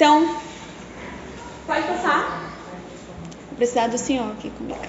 [0.00, 0.34] Então,
[1.66, 2.54] pode passar.
[3.48, 4.80] Vou precisar do senhor aqui comigo.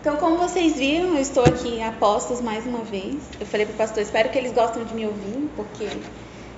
[0.00, 3.22] Então, como vocês viram, eu estou aqui a postos mais uma vez.
[3.38, 5.88] Eu falei para o pastor, espero que eles gostem de me ouvir, porque,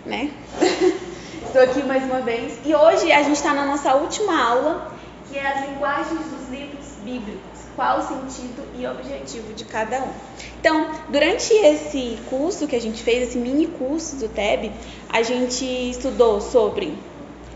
[0.07, 0.33] né?
[1.45, 2.59] estou aqui mais uma vez.
[2.65, 4.91] E hoje a gente está na nossa última aula,
[5.29, 7.50] que é as linguagens dos livros bíblicos.
[7.81, 10.13] Qual o sentido e objetivo de cada um.
[10.61, 14.71] Então, durante esse curso que a gente fez, esse mini curso do TEB,
[15.09, 16.93] a gente estudou sobre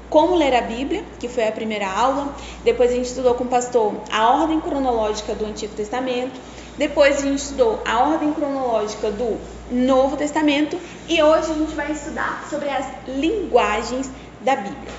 [0.09, 2.34] como ler a Bíblia, que foi a primeira aula.
[2.65, 6.41] Depois a gente estudou com o pastor a ordem cronológica do Antigo Testamento.
[6.79, 9.38] Depois a gente estudou a ordem cronológica do
[9.70, 10.80] Novo Testamento.
[11.06, 14.10] E hoje a gente vai estudar sobre as linguagens
[14.41, 14.91] da Bíblia.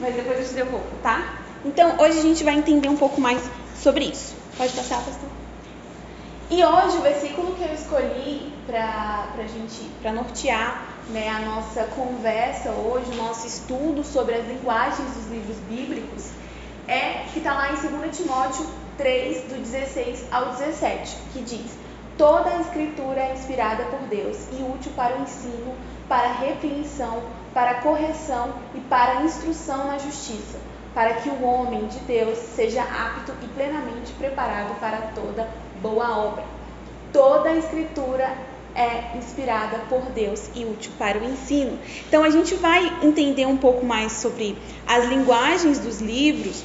[0.00, 1.38] Mas depois eu te pouco, tá?
[1.64, 3.42] Então hoje a gente vai entender um pouco mais
[3.76, 4.34] sobre isso.
[4.56, 5.28] Pode passar, pastor?
[6.48, 11.84] E hoje o versículo que eu escolhi para a gente, para nortear né, a nossa
[11.84, 16.30] conversa hoje, o nosso estudo sobre as linguagens dos livros bíblicos,
[16.88, 18.66] é que está lá em 2 Timóteo
[18.96, 21.72] 3, do 16 ao 17, que diz:
[22.16, 25.74] Toda a escritura é inspirada por Deus e útil para o ensino,
[26.08, 27.22] para a repreensão,
[27.56, 30.58] para correção e para instrução na justiça,
[30.94, 35.48] para que o homem de Deus seja apto e plenamente preparado para toda
[35.80, 36.44] boa obra.
[37.14, 38.30] Toda a escritura
[38.74, 41.78] é inspirada por Deus e útil para o ensino.
[42.06, 46.62] Então a gente vai entender um pouco mais sobre as linguagens dos livros.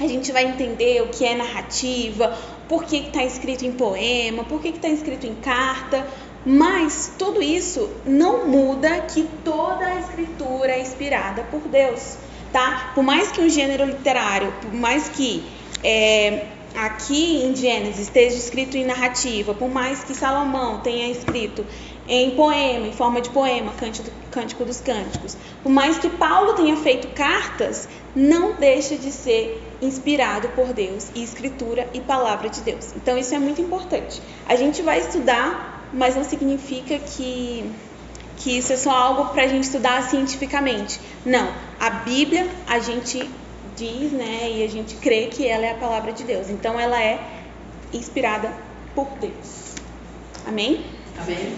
[0.00, 2.34] A gente vai entender o que é narrativa,
[2.66, 6.06] por que está escrito em poema, por que está escrito em carta,
[6.48, 12.16] mas tudo isso não muda que toda a escritura é inspirada por Deus,
[12.50, 12.92] tá?
[12.94, 15.44] Por mais que um gênero literário, por mais que
[15.84, 21.66] é, aqui em Gênesis esteja escrito em narrativa, por mais que Salomão tenha escrito
[22.08, 26.78] em poema, em forma de poema, Cântico, Cântico dos Cânticos, por mais que Paulo tenha
[26.78, 32.94] feito cartas, não deixa de ser inspirado por Deus e escritura e palavra de Deus.
[32.96, 34.22] Então isso é muito importante.
[34.46, 37.70] A gente vai estudar, mas não significa que
[38.38, 41.00] que isso é só algo para a gente estudar cientificamente.
[41.26, 43.28] Não, a Bíblia a gente
[43.76, 46.48] diz, né, e a gente crê que ela é a palavra de Deus.
[46.48, 47.18] Então ela é
[47.92, 48.52] inspirada
[48.94, 49.74] por Deus.
[50.46, 50.84] Amém?
[51.20, 51.56] Amém.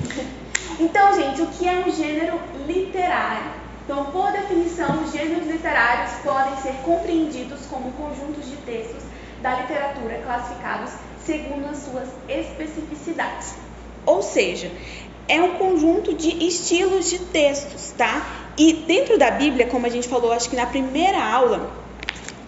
[0.79, 3.53] Então, gente, o que é um gênero literário?
[3.85, 9.03] Então, por definição, os gêneros literários podem ser compreendidos como conjuntos de textos
[9.43, 10.93] da literatura classificados
[11.25, 13.55] segundo as suas especificidades.
[14.07, 14.71] Ou seja,
[15.29, 18.53] é um conjunto de estilos de textos, tá?
[18.59, 21.71] E dentro da Bíblia, como a gente falou, acho que na primeira aula,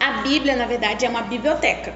[0.01, 1.95] a Bíblia, na verdade, é uma biblioteca.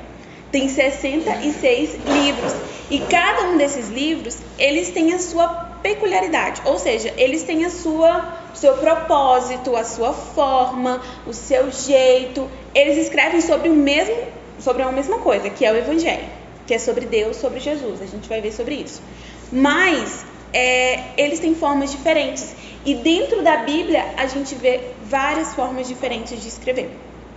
[0.53, 2.55] Tem 66 livros
[2.89, 5.49] e cada um desses livros, eles têm a sua
[5.83, 12.49] peculiaridade, ou seja, eles têm a sua seu propósito, a sua forma, o seu jeito.
[12.75, 14.16] Eles escrevem sobre o mesmo
[14.59, 16.25] sobre a mesma coisa, que é o evangelho,
[16.66, 18.00] que é sobre Deus, sobre Jesus.
[18.00, 19.03] A gente vai ver sobre isso.
[19.53, 22.55] Mas é, eles têm formas diferentes.
[22.84, 26.91] E dentro da Bíblia a gente vê várias formas diferentes de escrever,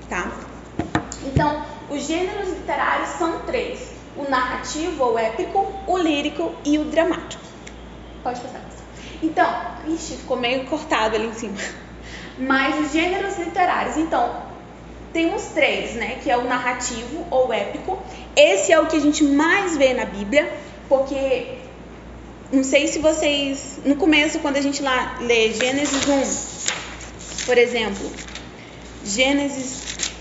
[0.08, 0.31] tá?
[1.25, 7.44] Então, os gêneros literários são três: o narrativo ou épico, o lírico e o dramático.
[8.24, 8.59] Pode passar.
[9.22, 9.50] Então,
[9.88, 11.58] ixi, ficou meio cortado ali em cima.
[12.38, 14.44] Mas os gêneros literários, então,
[15.12, 16.20] temos três, né?
[16.24, 18.00] Que é o narrativo ou épico.
[18.36, 20.50] Esse é o que a gente mais vê na Bíblia,
[20.88, 21.58] porque
[22.51, 28.09] não sei se vocês no começo quando a gente lá lê Gênesis 1, por exemplo,
[29.05, 30.11] Gênesis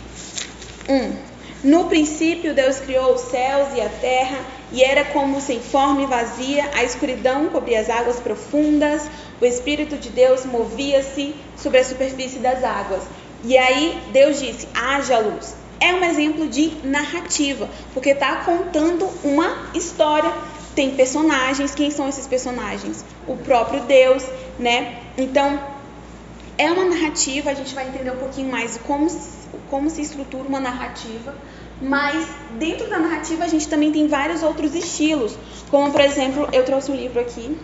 [0.88, 1.28] 1.
[1.64, 4.38] No princípio, Deus criou os céus e a terra,
[4.70, 9.02] e era como sem forma e vazia, a escuridão cobria as águas profundas,
[9.40, 13.02] o Espírito de Deus movia-se sobre a superfície das águas.
[13.42, 15.56] E aí Deus disse: haja luz.
[15.80, 20.32] É um exemplo de narrativa, porque está contando uma história.
[20.78, 23.04] Tem personagens, quem são esses personagens?
[23.26, 24.24] O próprio Deus,
[24.60, 25.02] né?
[25.16, 25.60] Então,
[26.56, 29.08] é uma narrativa, a gente vai entender um pouquinho mais como
[29.68, 31.34] como se estrutura uma narrativa,
[31.82, 32.28] mas
[32.60, 35.36] dentro da narrativa a gente também tem vários outros estilos,
[35.68, 37.58] como por exemplo, eu trouxe um livro aqui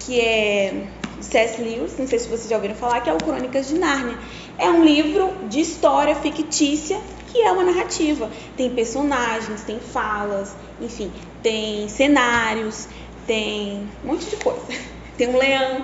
[0.00, 0.88] que é
[1.20, 1.62] C.S.
[1.62, 4.18] Lewis, não sei se vocês já ouviram falar, que é o Crônicas de Nárnia.
[4.58, 6.98] É um livro de história fictícia
[7.28, 8.28] que é uma narrativa.
[8.56, 11.12] Tem personagens, tem falas, enfim,
[11.46, 12.88] tem cenários,
[13.24, 14.66] tem um monte de coisa.
[15.16, 15.82] Tem um leão,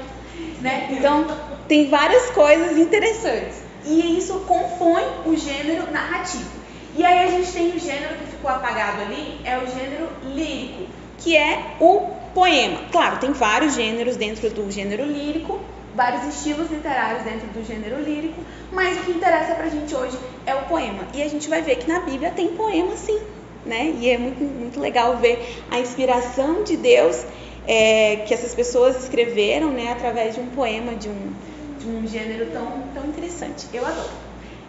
[0.61, 0.89] né?
[0.91, 1.25] Então,
[1.67, 6.51] tem várias coisas interessantes e isso compõe o gênero narrativo.
[6.95, 10.87] E aí a gente tem o gênero que ficou apagado ali, é o gênero lírico,
[11.17, 12.81] que é o poema.
[12.93, 15.59] Claro, tem vários gêneros dentro do gênero lírico,
[15.95, 20.55] vários estilos literários dentro do gênero lírico, mas o que interessa pra gente hoje é
[20.55, 21.05] o poema.
[21.15, 23.19] E a gente vai ver que na Bíblia tem poema sim,
[23.65, 23.95] né?
[23.99, 27.25] E é muito, muito legal ver a inspiração de Deus
[27.67, 31.33] é, que essas pessoas escreveram, né, através de um poema, de um,
[31.79, 33.67] de um gênero tão, tão interessante.
[33.73, 34.11] Eu adoro.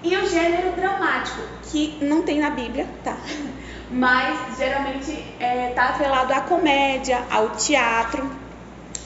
[0.04, 1.42] E o gênero dramático,
[1.72, 3.18] que não tem na Bíblia, tá?
[3.90, 8.30] Mas geralmente está é, tá atrelado à comédia, ao teatro.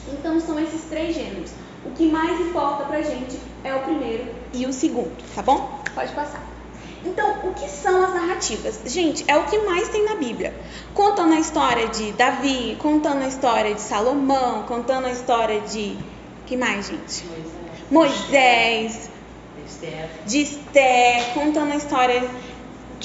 [0.08, 1.52] Então são esses três gêneros.
[1.86, 5.82] O que mais importa pra gente é o primeiro e o segundo, tá bom?
[5.94, 6.47] Pode passar.
[7.08, 8.82] Então, o que são as narrativas?
[8.86, 10.54] Gente, é o que mais tem na Bíblia.
[10.94, 15.98] Contando a história de Davi, contando a história de Salomão, contando a história de.
[16.46, 17.26] que mais, gente?
[17.90, 19.10] Moisés.
[20.26, 22.30] De Esther, contando a história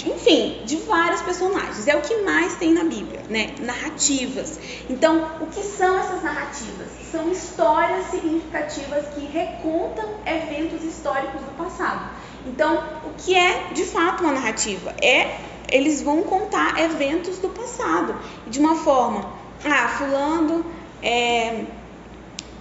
[0.06, 1.86] enfim, de vários personagens.
[1.86, 3.54] É o que mais tem na Bíblia, né?
[3.60, 4.58] Narrativas.
[4.88, 6.88] Então, o que são essas narrativas?
[7.10, 12.10] São histórias significativas que recontam eventos históricos do passado.
[12.46, 14.94] Então, o que é de fato uma narrativa?
[15.00, 15.38] É
[15.72, 18.14] eles vão contar eventos do passado
[18.46, 19.32] de uma forma,
[19.64, 20.64] ah, fulano
[21.02, 21.64] é,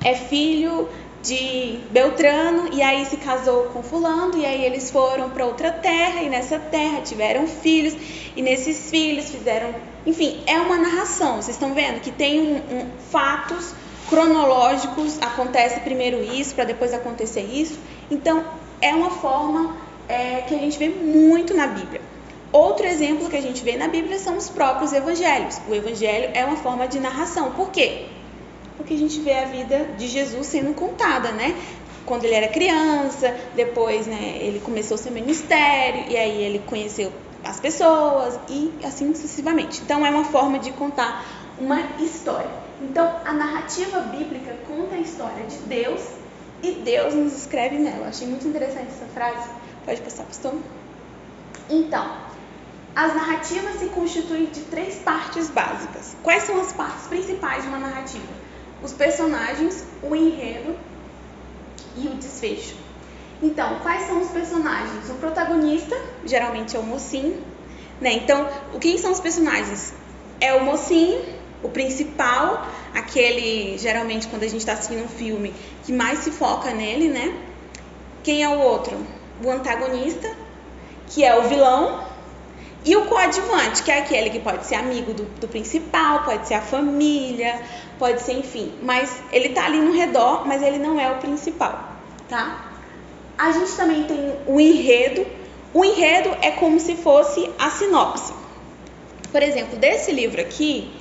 [0.03, 0.87] é filho
[1.21, 6.23] de Beltrano e aí se casou com fulano e aí eles foram para outra terra
[6.23, 7.95] e nessa terra tiveram filhos
[8.35, 9.75] e nesses filhos fizeram,
[10.05, 11.35] enfim, é uma narração.
[11.35, 13.75] Vocês estão vendo que tem um, um, fatos
[14.09, 17.77] cronológicos, acontece primeiro isso para depois acontecer isso.
[18.09, 18.43] Então
[18.81, 19.75] é uma forma
[20.09, 22.01] é, que a gente vê muito na Bíblia.
[22.51, 25.61] Outro exemplo que a gente vê na Bíblia são os próprios evangelhos.
[25.69, 27.51] O evangelho é uma forma de narração.
[27.51, 28.07] Por quê?
[28.81, 31.55] porque a gente vê a vida de Jesus sendo contada, né?
[32.05, 37.11] Quando ele era criança, depois, né, ele começou seu ministério e aí ele conheceu
[37.43, 39.81] as pessoas e assim sucessivamente.
[39.83, 41.23] Então é uma forma de contar
[41.59, 42.49] uma história.
[42.81, 46.01] Então a narrativa bíblica conta a história de Deus
[46.63, 48.07] e Deus nos escreve nela.
[48.07, 49.49] Achei muito interessante essa frase.
[49.85, 50.55] Pode passar, pastor?
[51.69, 52.17] Então,
[52.95, 56.15] as narrativas se constituem de três partes básicas.
[56.23, 58.41] Quais são as partes principais de uma narrativa?
[58.83, 60.75] os personagens, o enredo
[61.95, 62.75] e o desfecho.
[63.41, 65.09] Então, quais são os personagens?
[65.09, 67.41] O protagonista, geralmente é o mocinho,
[67.99, 68.13] né?
[68.13, 68.47] Então,
[68.79, 69.93] quem são os personagens?
[70.39, 71.23] É o mocinho,
[71.61, 75.53] o principal, aquele, geralmente quando a gente está assistindo um filme,
[75.83, 77.33] que mais se foca nele, né?
[78.23, 78.97] Quem é o outro?
[79.43, 80.31] O antagonista,
[81.07, 82.03] que é o vilão,
[82.83, 86.55] e o coadjuvante, que é aquele que pode ser amigo do, do principal, pode ser
[86.55, 87.61] a família,
[87.99, 88.73] pode ser, enfim.
[88.81, 91.91] Mas ele tá ali no redor, mas ele não é o principal,
[92.27, 92.71] tá?
[93.37, 95.25] A gente também tem o enredo.
[95.73, 98.33] O enredo é como se fosse a sinopse.
[99.31, 100.91] Por exemplo, desse livro aqui,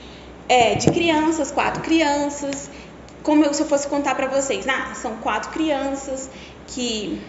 [0.51, 2.69] é de crianças, quatro crianças.
[3.23, 6.29] Como se eu fosse contar para vocês, ah, são quatro crianças
[6.67, 7.23] que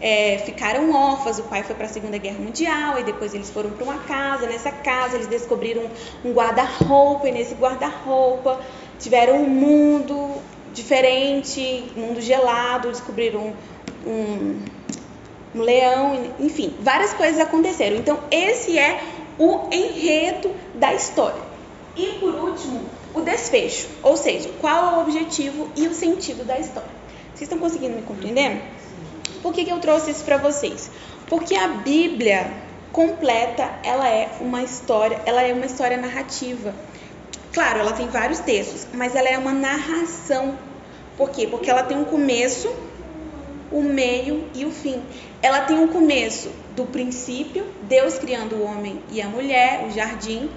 [0.00, 3.70] é, ficaram órfãs, o pai foi para a Segunda Guerra Mundial e depois eles foram
[3.70, 4.46] para uma casa.
[4.46, 5.82] Nessa casa eles descobriram
[6.24, 8.60] um guarda-roupa e nesse guarda-roupa
[9.00, 10.40] tiveram um mundo
[10.72, 13.54] diferente, um mundo gelado, descobriram
[14.06, 14.60] um,
[15.52, 17.96] um leão, enfim, várias coisas aconteceram.
[17.96, 19.02] Então esse é
[19.36, 21.51] o enredo da história.
[21.96, 22.80] E por último,
[23.14, 26.90] o desfecho, ou seja, qual é o objetivo e o sentido da história.
[27.34, 28.62] Vocês estão conseguindo me compreender?
[29.42, 30.90] Por que, que eu trouxe isso para vocês?
[31.26, 32.50] Porque a Bíblia
[32.92, 36.74] completa, ela é uma história, ela é uma história narrativa.
[37.52, 40.56] Claro, ela tem vários textos, mas ela é uma narração.
[41.16, 41.46] Por quê?
[41.46, 42.72] Porque ela tem um começo,
[43.70, 45.02] o meio e o fim.
[45.42, 50.48] Ela tem um começo do princípio, Deus criando o homem e a mulher, o jardim.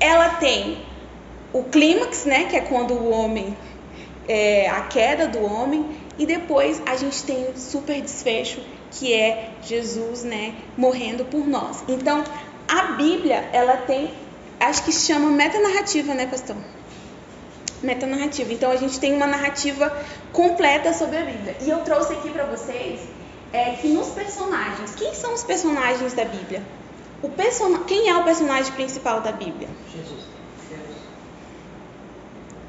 [0.00, 0.84] Ela tem
[1.52, 3.56] o clímax, né, que é quando o homem,
[4.28, 5.86] é, a queda do homem,
[6.18, 11.82] e depois a gente tem o super desfecho, que é Jesus, né, morrendo por nós.
[11.88, 12.24] Então,
[12.66, 14.12] a Bíblia, ela tem,
[14.60, 16.56] acho que se chama metanarrativa, né, pastor?
[17.82, 18.52] Metanarrativa.
[18.52, 19.96] Então, a gente tem uma narrativa
[20.32, 21.56] completa sobre a Bíblia.
[21.62, 23.00] E eu trouxe aqui para vocês
[23.52, 26.62] é, que nos personagens, quem são os personagens da Bíblia?
[27.22, 27.78] O person...
[27.84, 29.68] Quem é o personagem principal da Bíblia?
[29.92, 30.20] Jesus.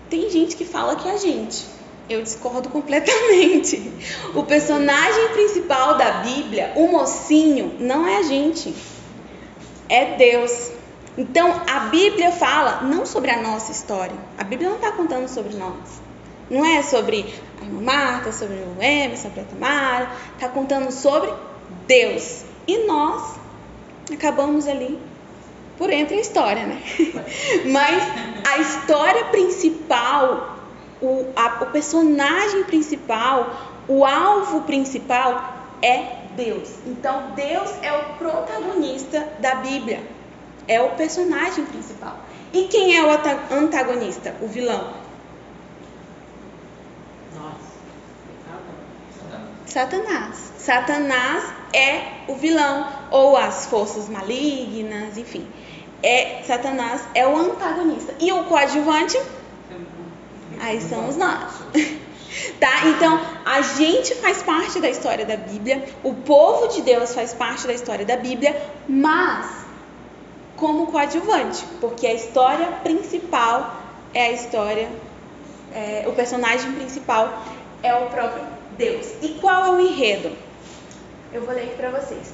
[0.10, 1.66] Tem gente que fala que é a gente.
[2.10, 3.94] Eu discordo completamente.
[4.34, 8.74] O personagem principal da Bíblia, o mocinho, não é a gente,
[9.88, 10.72] é Deus.
[11.16, 14.16] Então a Bíblia fala não sobre a nossa história.
[14.38, 16.02] A Bíblia não está contando sobre nós.
[16.50, 20.12] Não é sobre a irmã Marta, sobre o Emerson, sobre a Tamara.
[20.34, 21.32] Está contando sobre
[21.86, 22.44] Deus.
[22.68, 23.39] E nós
[24.14, 25.00] acabamos ali
[25.78, 26.82] por entre a história, né?
[27.66, 28.04] Mas
[28.48, 30.58] a história principal,
[31.02, 33.56] o, a, o personagem principal,
[33.88, 36.70] o alvo principal é Deus.
[36.86, 40.02] Então, Deus é o protagonista da Bíblia,
[40.68, 42.18] é o personagem principal.
[42.52, 44.99] E quem é o antagonista, o vilão?
[49.70, 50.52] Satanás.
[50.58, 55.48] Satanás é o vilão, ou as forças malignas, enfim.
[56.02, 58.14] É, Satanás é o antagonista.
[58.20, 59.20] E o coadjuvante?
[60.60, 61.54] Aí somos nós.
[62.60, 62.86] Tá?
[62.86, 67.66] Então, a gente faz parte da história da Bíblia, o povo de Deus faz parte
[67.66, 68.56] da história da Bíblia,
[68.88, 69.66] mas
[70.56, 73.82] como coadjuvante, porque a história principal
[74.14, 74.90] é a história,
[75.74, 77.42] é, o personagem principal
[77.82, 78.44] é o próprio
[78.80, 79.08] Deus.
[79.22, 80.32] E qual é o enredo?
[81.34, 82.34] Eu vou ler aqui para vocês.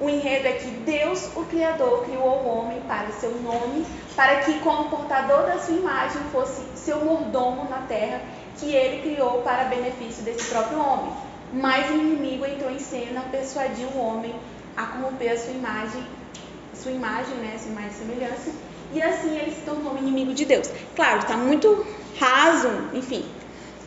[0.00, 3.86] O enredo é que Deus, o Criador, criou o homem para o seu nome,
[4.16, 8.20] para que, como portador da sua imagem, fosse seu mordomo na terra,
[8.58, 11.12] que ele criou para benefício desse próprio homem.
[11.52, 14.34] Mas o inimigo entrou em cena, persuadiu o homem
[14.76, 16.04] a corromper a sua imagem,
[16.74, 18.50] sua imagem, né, sua imagem e semelhança,
[18.92, 20.68] e assim ele se tornou inimigo de Deus.
[20.96, 21.86] Claro, está muito
[22.18, 23.24] raso, enfim,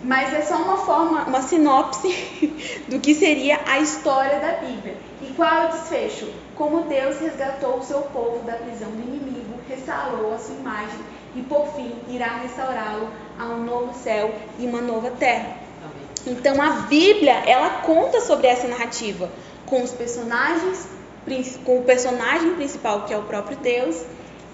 [0.03, 2.07] mas é só uma forma, uma sinopse
[2.87, 4.95] do que seria a história da Bíblia.
[5.21, 6.31] E qual é o desfecho?
[6.55, 10.99] Como Deus resgatou o seu povo da prisão do inimigo, restaurou a sua imagem
[11.35, 15.57] e por fim irá restaurá-lo a um novo céu e uma nova terra.
[16.25, 19.29] Então a Bíblia, ela conta sobre essa narrativa
[19.65, 20.87] com os personagens,
[21.63, 24.03] com o personagem principal que é o próprio Deus,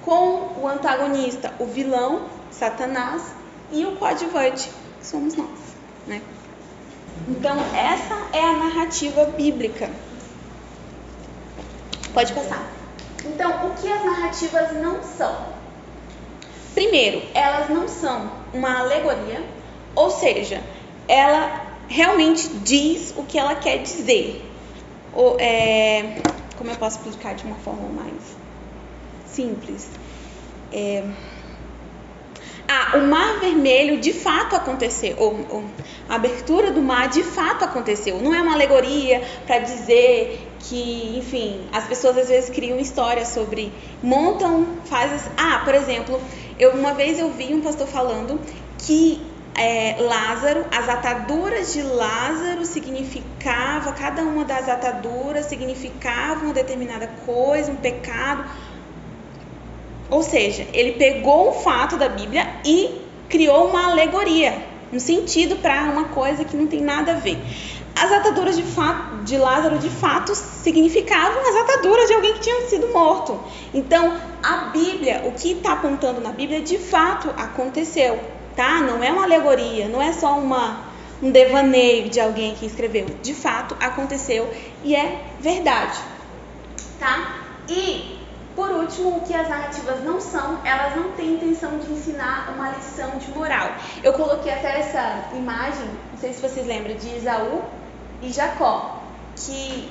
[0.04, 3.24] com o antagonista, o vilão, Satanás,
[3.72, 4.70] e o coadjuvante,
[5.04, 5.60] somos nós,
[6.08, 6.22] né?
[7.28, 9.90] Então, essa é a narrativa bíblica.
[12.14, 12.68] Pode passar.
[13.26, 15.54] Então, o que as narrativas não são?
[16.74, 19.44] Primeiro, elas não são uma alegoria,
[19.96, 20.62] ou seja,
[21.08, 24.44] ela realmente diz o que ela quer dizer.
[25.14, 26.22] Ou, é,
[26.58, 28.22] como eu posso explicar de uma forma mais
[29.28, 29.88] simples?
[30.72, 31.04] É,
[32.74, 35.64] ah, o Mar Vermelho de fato aconteceu, ou, ou,
[36.10, 38.20] a abertura do mar de fato aconteceu.
[38.20, 43.72] Não é uma alegoria para dizer que, enfim, as pessoas às vezes criam histórias sobre,
[44.02, 45.20] montam, fazem.
[45.38, 46.20] Ah, por exemplo,
[46.58, 48.40] eu uma vez eu vi um pastor falando
[48.80, 49.22] que
[49.56, 57.72] é, Lázaro, as ataduras de Lázaro significava, cada uma das ataduras significava uma determinada coisa,
[57.72, 58.46] um pecado.
[60.14, 65.86] Ou seja, ele pegou um fato da Bíblia e criou uma alegoria, um sentido para
[65.86, 67.36] uma coisa que não tem nada a ver.
[67.96, 72.62] As ataduras de, fato, de Lázaro de fato significavam as ataduras de alguém que tinha
[72.68, 73.40] sido morto.
[73.74, 78.20] Então, a Bíblia, o que está apontando na Bíblia, de fato aconteceu,
[78.56, 78.82] tá?
[78.82, 80.82] Não é uma alegoria, não é só uma,
[81.24, 83.08] um devaneio de alguém que escreveu.
[83.24, 84.48] De fato aconteceu
[84.84, 85.98] e é verdade,
[87.00, 87.40] tá?
[87.68, 88.13] E
[88.56, 92.70] por último, o que as narrativas não são, elas não têm intenção de ensinar uma
[92.70, 93.72] lição de moral.
[94.04, 97.64] Eu coloquei até essa imagem, não sei se vocês lembram, de Isaú
[98.22, 99.04] e Jacó,
[99.36, 99.90] que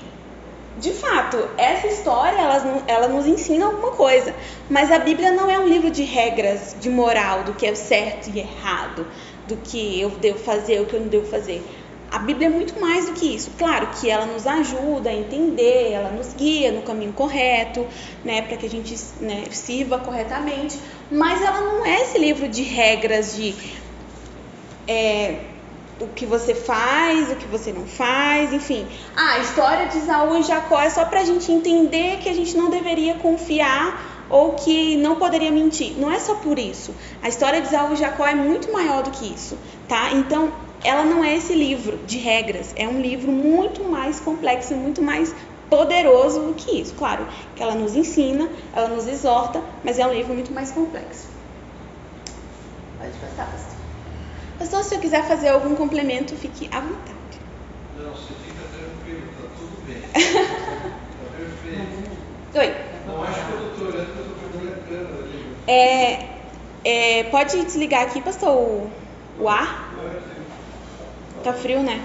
[0.78, 4.34] de fato, essa história ela, ela nos ensina alguma coisa,
[4.70, 8.30] mas a Bíblia não é um livro de regras de moral, do que é certo
[8.30, 9.06] e errado,
[9.46, 11.62] do que eu devo fazer, o que eu não devo fazer.
[12.12, 13.50] A Bíblia é muito mais do que isso.
[13.58, 17.86] Claro que ela nos ajuda a entender, ela nos guia no caminho correto,
[18.22, 20.78] né, para que a gente né, sirva corretamente,
[21.10, 23.54] mas ela não é esse livro de regras de
[24.86, 25.40] é,
[26.00, 28.86] o que você faz, o que você não faz, enfim.
[29.16, 32.34] Ah, a história de Isaú e Jacó é só para a gente entender que a
[32.34, 35.94] gente não deveria confiar ou que não poderia mentir.
[35.98, 36.94] Não é só por isso.
[37.22, 39.56] A história de Isaú e Jacó é muito maior do que isso,
[39.88, 40.10] tá?
[40.12, 40.52] Então,
[40.84, 45.34] ela não é esse livro de regras, é um livro muito mais complexo, muito mais
[45.70, 46.94] poderoso do que isso.
[46.94, 51.28] Claro que ela nos ensina, ela nos exorta, mas é um livro muito mais complexo.
[52.98, 53.76] Pode passar, pastor.
[54.58, 57.18] Pastor, se eu quiser fazer algum complemento, fique à vontade.
[57.96, 60.02] Não, você fica tranquilo, tá tudo bem.
[61.22, 62.12] Tá perfeito.
[62.54, 62.74] Oi.
[63.06, 65.56] Não acho que eu estou olhando, eu câmera ali.
[65.66, 66.28] É,
[66.84, 68.90] é, pode desligar aqui, pastor, o,
[69.38, 69.92] o ar?
[71.42, 72.00] Tá frio, né?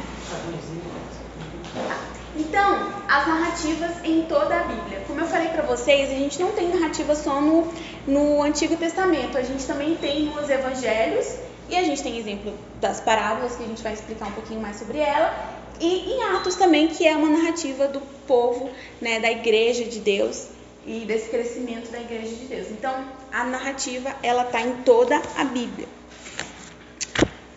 [2.36, 5.03] Então, as narrativas em toda a Bíblia.
[5.08, 7.72] Como eu falei para vocês, a gente não tem narrativa só no,
[8.08, 11.36] no Antigo Testamento, a gente também tem nos Evangelhos
[11.70, 14.77] e a gente tem exemplo das parábolas que a gente vai explicar um pouquinho mais
[14.77, 15.34] sobre ela
[15.79, 20.48] e em Atos também, que é uma narrativa do povo, né, da igreja de Deus
[20.86, 22.70] e desse crescimento da igreja de Deus.
[22.72, 25.88] Então, a narrativa, ela está em toda a Bíblia.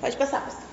[0.00, 0.69] Pode passar, pastor.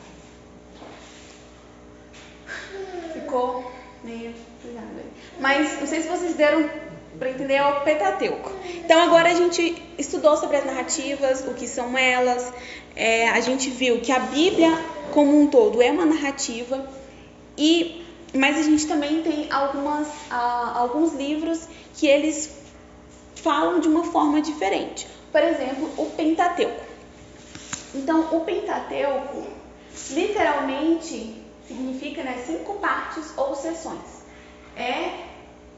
[3.27, 3.72] Ficou
[4.03, 4.34] meio.
[5.39, 6.69] Mas não sei se vocês deram
[7.19, 8.51] para entender é o Pentateuco.
[8.75, 12.53] Então agora a gente estudou sobre as narrativas, o que são elas.
[12.96, 14.72] É, a gente viu que a Bíblia
[15.12, 16.88] como um todo é uma narrativa
[17.57, 22.57] e mas a gente também tem algumas, alguns livros que eles
[23.36, 25.07] falam de uma forma diferente.
[25.31, 26.81] Por exemplo, o Pentateuco.
[27.96, 29.48] Então, o Pentateuco
[30.12, 34.26] literalmente significa né, cinco partes ou seções.
[34.76, 35.26] É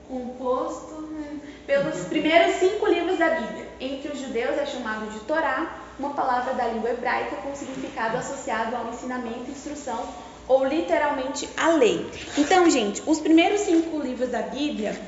[0.08, 3.68] composto né, pelos primeiros cinco livros da Bíblia.
[3.80, 8.76] Entre os judeus é chamado de Torá, uma palavra da língua hebraica com significado associado
[8.76, 10.08] ao ensinamento, instrução
[10.48, 12.10] ou literalmente a lei.
[12.38, 15.00] Então, gente, os primeiros cinco livros da Bíblia,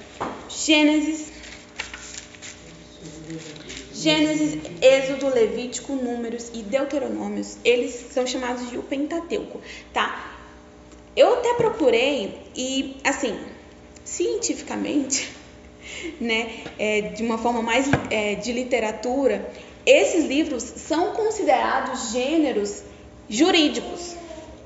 [0.48, 1.32] Gênesis,
[3.92, 9.60] Gênesis, Êxodo, Levítico, Números e Deuteronômios, eles são chamados de o Pentateuco,
[9.94, 10.41] tá?
[11.16, 13.38] Eu até procurei e, assim,
[14.04, 15.32] cientificamente,
[16.20, 19.52] né, é, de uma forma mais é, de literatura,
[19.86, 22.84] esses livros são considerados gêneros
[23.30, 24.16] jurídicos.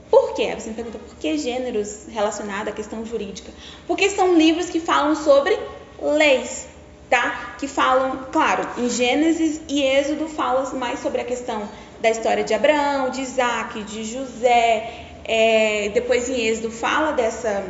[0.10, 0.54] Por quê?
[0.54, 3.52] Você me pergunta por que gêneros relacionados à questão jurídica?
[3.88, 5.58] Porque são livros que falam sobre
[6.00, 6.68] leis
[7.10, 7.56] tá?
[7.60, 11.68] Que falam, claro, em Gênesis e Êxodo fala mais sobre a questão
[12.02, 15.05] da história de Abraão, de Isaac, de José.
[15.27, 17.65] É, depois em Êxodo fala dessa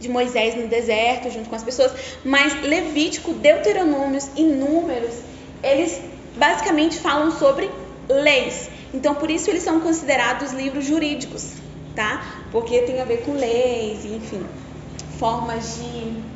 [0.00, 1.92] de Moisés no deserto junto com as pessoas,
[2.24, 5.14] mas Levítico, Deuteronômios e Números,
[5.62, 6.00] eles
[6.36, 7.70] basicamente falam sobre
[8.08, 8.68] leis.
[8.92, 11.52] Então, por isso eles são considerados livros jurídicos,
[11.94, 12.44] tá?
[12.50, 14.44] Porque tem a ver com leis, enfim,
[15.18, 16.34] formas de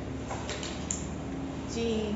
[1.74, 2.14] de,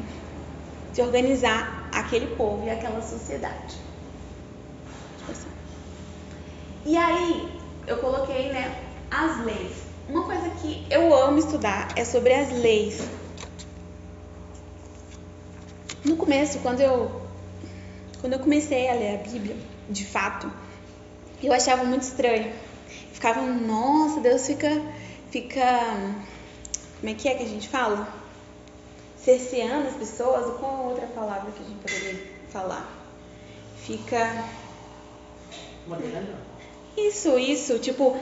[0.93, 3.77] de organizar aquele povo e aquela sociedade.
[6.85, 8.75] E aí, eu coloquei, né,
[9.11, 9.73] as leis.
[10.09, 13.01] Uma coisa que eu amo estudar é sobre as leis.
[16.05, 17.23] No começo, quando eu
[18.21, 19.57] quando eu comecei a ler a Bíblia,
[19.89, 20.51] de fato,
[21.43, 22.53] eu achava muito estranho.
[23.13, 24.83] Ficava, nossa, Deus fica
[25.31, 26.15] fica
[27.01, 28.23] como é que é que a gente fala?
[29.25, 32.89] cerceando as pessoas, ou qual outra palavra que a gente poderia falar?
[33.77, 34.45] Fica.
[35.87, 36.52] Moderando?
[36.97, 38.17] Isso, isso, tipo,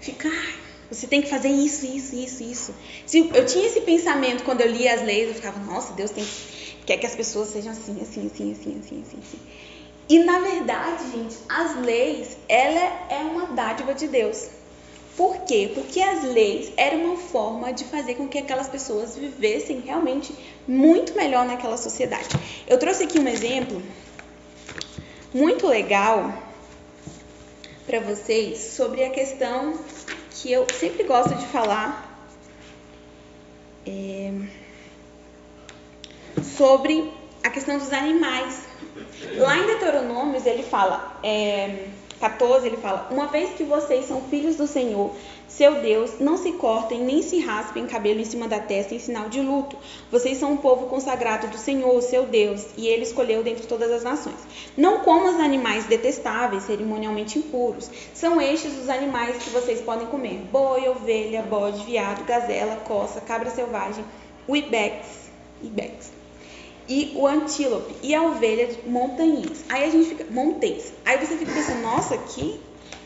[0.00, 0.60] ficar.
[0.90, 2.74] Você tem que fazer isso, isso, isso, isso.
[3.06, 6.24] Se eu tinha esse pensamento quando eu lia as leis, eu ficava, nossa, Deus tem
[6.84, 9.38] quer que as pessoas sejam assim, assim, assim, assim, assim, assim, assim.
[10.08, 14.48] E na verdade, gente, as leis, ela é uma dádiva de Deus.
[15.16, 15.70] Por quê?
[15.72, 20.34] Porque as leis eram uma forma de fazer com que aquelas pessoas vivessem realmente
[20.66, 22.28] muito melhor naquela sociedade.
[22.66, 23.80] Eu trouxe aqui um exemplo
[25.32, 26.49] muito legal
[27.86, 29.78] para vocês sobre a questão
[30.30, 32.08] que eu sempre gosto de falar
[33.86, 34.32] é,
[36.56, 37.12] sobre
[37.42, 38.68] a questão dos animais.
[39.36, 41.86] Lá em Deuteronômios ele fala é,
[42.20, 45.14] 14, ele fala: Uma vez que vocês são filhos do Senhor,
[45.60, 49.28] seu Deus, não se cortem nem se raspem cabelo em cima da testa em sinal
[49.28, 49.76] de luto.
[50.10, 54.02] Vocês são um povo consagrado do Senhor, seu Deus, e ele escolheu dentre todas as
[54.02, 54.38] nações.
[54.74, 57.90] Não comam animais detestáveis, cerimonialmente impuros.
[58.14, 63.50] São estes os animais que vocês podem comer: boi, ovelha, bode, viado, gazela, coça, cabra
[63.50, 64.02] selvagem,
[64.48, 65.28] o ibex,
[65.62, 66.10] ibex
[66.88, 69.62] e o antílope e a ovelha montanhês.
[69.68, 70.94] Aí a gente fica, montês.
[71.04, 72.58] Aí você fica pensando, nossa, que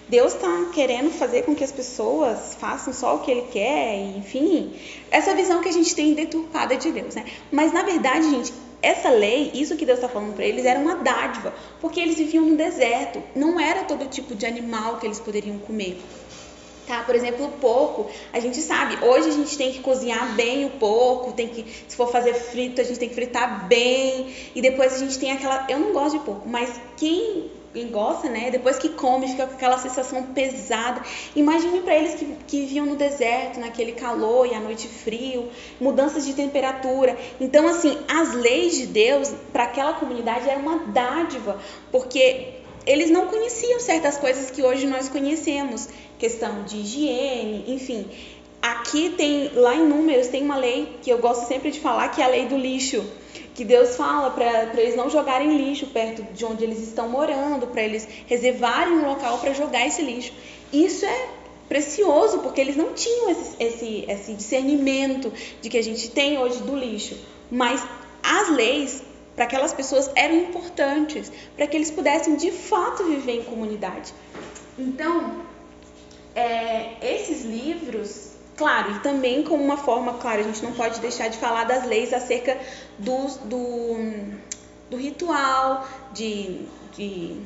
[0.08, 4.74] Deus está querendo fazer com que as pessoas façam só o que Ele quer, enfim.
[5.10, 7.24] Essa visão que a gente tem deturpada de Deus, né?
[7.50, 10.96] Mas na verdade, gente, essa lei, isso que Deus está falando para eles, era uma
[10.96, 13.22] dádiva, porque eles viviam no deserto.
[13.34, 15.98] Não era todo tipo de animal que eles poderiam comer.
[16.86, 17.02] Tá?
[17.02, 20.70] Por exemplo, o porco, a gente sabe, hoje a gente tem que cozinhar bem o
[20.70, 24.92] porco, tem que, se for fazer frito, a gente tem que fritar bem, e depois
[24.92, 27.50] a gente tem aquela, eu não gosto de porco, mas quem
[27.82, 31.02] gosta, né, depois que come, fica com aquela sensação pesada.
[31.34, 35.48] Imagine para eles que, que viviam no deserto, naquele calor e à noite frio,
[35.80, 37.18] mudanças de temperatura.
[37.40, 41.58] Então, assim, as leis de Deus para aquela comunidade era uma dádiva,
[41.90, 42.54] porque
[42.86, 48.06] eles não conheciam certas coisas que hoje nós conhecemos, questão de higiene, enfim.
[48.60, 52.22] Aqui tem, lá em Números, tem uma lei que eu gosto sempre de falar, que
[52.22, 53.04] é a lei do lixo,
[53.54, 57.82] que Deus fala para eles não jogarem lixo perto de onde eles estão morando, para
[57.82, 60.32] eles reservarem um local para jogar esse lixo.
[60.72, 61.28] Isso é
[61.68, 66.58] precioso, porque eles não tinham esse, esse, esse discernimento de que a gente tem hoje
[66.62, 67.16] do lixo.
[67.50, 67.80] Mas
[68.22, 69.02] as leis
[69.34, 74.12] para aquelas pessoas eram importantes, para que eles pudessem de fato viver em comunidade.
[74.78, 75.42] Então,
[76.34, 81.28] é, esses livros, claro, e também como uma forma, claro, a gente não pode deixar
[81.28, 82.58] de falar das leis acerca
[82.98, 83.96] do, do,
[84.90, 86.60] do ritual, de,
[86.96, 87.40] de,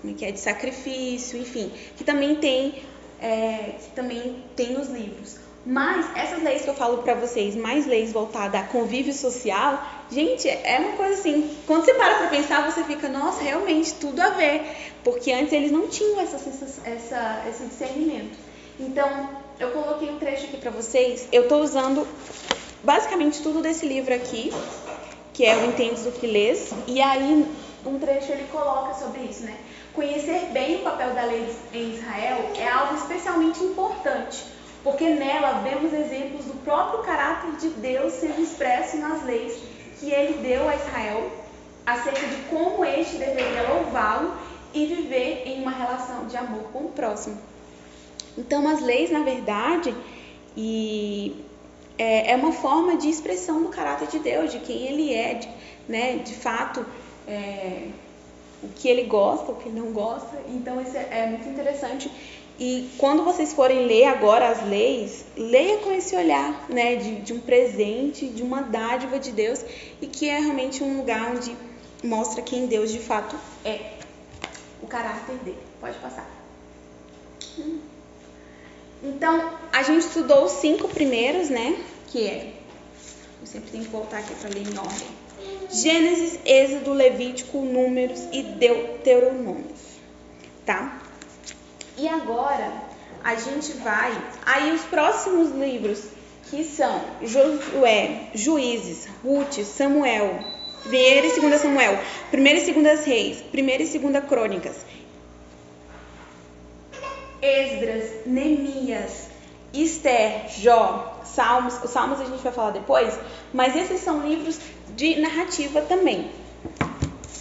[0.00, 2.82] como é que é, de sacrifício, enfim, que também tem,
[3.20, 5.44] é, que também tem nos livros.
[5.66, 10.46] Mas essas leis que eu falo para vocês, mais leis voltadas a convívio social, gente,
[10.46, 14.30] é uma coisa assim, quando você para para pensar, você fica, nossa, realmente tudo a
[14.30, 14.62] ver,
[15.02, 16.36] porque antes eles não tinham essa,
[16.84, 18.36] essa, esse discernimento.
[18.78, 19.30] Então,
[19.64, 22.06] eu coloquei um trecho aqui para vocês, eu estou usando
[22.82, 24.52] basicamente tudo desse livro aqui,
[25.32, 27.46] que é o Entendes do Filês, e aí
[27.84, 29.56] um trecho ele coloca sobre isso, né?
[29.94, 35.94] Conhecer bem o papel da lei em Israel é algo especialmente importante porque nela vemos
[35.94, 39.56] exemplos do próprio caráter de Deus sendo expresso nas leis
[39.98, 41.30] que ele deu a Israel
[41.86, 44.34] acerca de como este deveria louvá-lo
[44.74, 47.38] e viver em uma relação de amor com o próximo.
[48.36, 49.94] Então, as leis, na verdade,
[50.56, 51.36] e
[51.98, 55.48] é, é uma forma de expressão do caráter de Deus, de quem Ele é, de,
[55.88, 56.84] né, de fato,
[57.26, 57.88] é,
[58.62, 60.36] o que Ele gosta, o que Ele não gosta.
[60.48, 62.10] Então, isso é, é muito interessante
[62.58, 67.32] e quando vocês forem ler agora as leis, leia com esse olhar né, de, de
[67.32, 69.64] um presente, de uma dádiva de Deus
[70.00, 71.56] e que é realmente um lugar onde
[72.02, 73.94] mostra quem Deus de fato é,
[74.80, 75.58] o caráter dele.
[75.80, 76.28] Pode passar.
[77.58, 77.93] Hum.
[79.04, 81.76] Então, a gente estudou os cinco primeiros, né?
[82.08, 82.54] Que é.
[83.40, 85.08] Eu sempre tenho que voltar aqui para ler em ordem:
[85.70, 89.66] Gênesis, Êxodo, Levítico, Números e Deuteronômio.
[90.64, 91.02] Tá?
[91.98, 92.72] E agora
[93.22, 94.12] a gente vai.
[94.46, 96.02] Aí os próximos livros
[96.50, 100.38] que são Josué, Juízes, Ruth, Samuel,
[100.86, 101.98] 1 e 2 Samuel,
[102.32, 104.76] 1 e 2 Reis, 1 e 2 Crônicas,
[107.44, 109.28] Esdras, Neemias,
[109.72, 111.82] Esther, Jó, Salmos.
[111.82, 113.18] Os Salmos a gente vai falar depois,
[113.52, 114.58] mas esses são livros
[114.96, 116.30] de narrativa também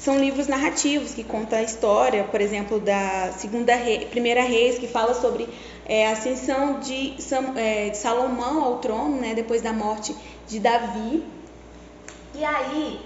[0.04, 4.86] são livros narrativos que contam a história, por exemplo, da segunda rei, primeira reis, que
[4.86, 5.48] fala sobre
[5.86, 7.16] é, a ascensão de,
[7.56, 10.14] é, de, Salomão ao trono, né, depois da morte
[10.46, 11.24] de Davi.
[12.36, 13.00] E aí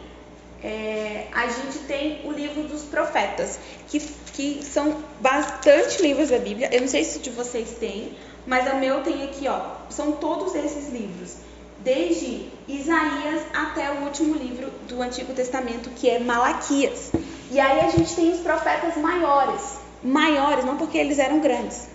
[0.64, 4.00] é, a gente tem o livro dos profetas, que,
[4.34, 6.70] que são bastante livros da Bíblia.
[6.72, 9.60] Eu não sei se de vocês têm, mas o meu tem aqui, ó.
[9.90, 11.48] São todos esses livros
[11.80, 17.12] desde Isaías até o último livro do Antigo Testamento, que é Malaquias.
[17.52, 19.80] E aí a gente tem os profetas maiores.
[20.04, 21.88] Maiores, não porque eles eram grandes.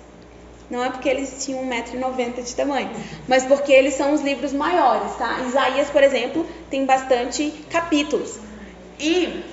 [0.70, 2.90] Não é porque eles tinham 1,90m de tamanho,
[3.28, 5.40] mas porque eles são os livros maiores, tá?
[5.40, 8.38] Isaías, por exemplo, tem bastante capítulos.
[9.02, 9.44] E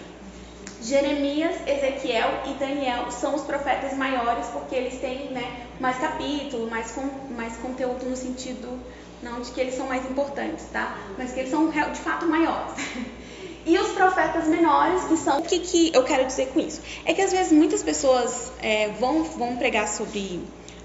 [0.82, 6.92] Jeremias, Ezequiel e Daniel são os profetas maiores porque eles têm né, mais capítulo, mais,
[6.92, 7.02] com,
[7.34, 8.80] mais conteúdo no sentido
[9.22, 10.98] não de que eles são mais importantes, tá?
[11.18, 12.74] Mas que eles são de fato maiores.
[13.66, 15.40] E os profetas menores, que são.
[15.40, 16.82] O que, que eu quero dizer com isso?
[17.06, 20.40] É que às vezes muitas pessoas é, vão, vão pregar sobre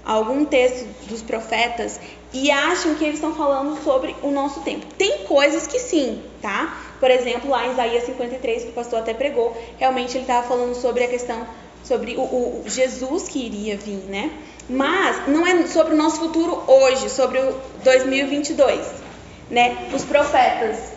[0.05, 1.99] algum texto dos profetas
[2.31, 4.85] e acham que eles estão falando sobre o nosso tempo.
[4.97, 6.77] Tem coisas que sim, tá?
[6.99, 10.75] Por exemplo, lá em Isaías 53, que o pastor até pregou, realmente ele estava falando
[10.75, 11.45] sobre a questão,
[11.83, 14.31] sobre o, o Jesus que iria vir, né?
[14.69, 18.81] Mas não é sobre o nosso futuro hoje, sobre o 2022,
[19.49, 19.89] né?
[19.93, 20.95] Os profetas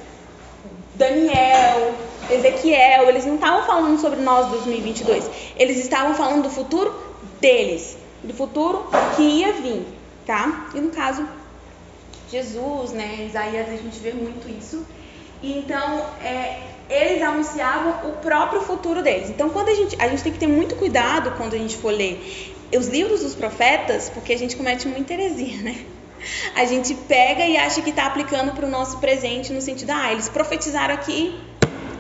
[0.95, 1.95] Daniel,
[2.31, 5.31] Ezequiel, eles não estavam falando sobre nós 2022.
[5.57, 6.93] Eles estavam falando do futuro
[7.41, 9.87] deles, do futuro que ia vir,
[10.27, 10.71] tá?
[10.75, 11.27] E no caso
[12.31, 13.27] Jesus, né?
[13.27, 14.85] Isaías a gente vê muito isso.
[15.43, 19.31] Então, é, eles anunciavam o próprio futuro deles.
[19.31, 21.93] Então, quando a gente, a gente tem que ter muito cuidado quando a gente for
[21.93, 25.85] ler os livros dos profetas, porque a gente comete muita heresia, né?
[26.55, 30.13] A gente pega e acha que está aplicando para o nosso presente no sentido, ah,
[30.13, 31.39] eles profetizaram aqui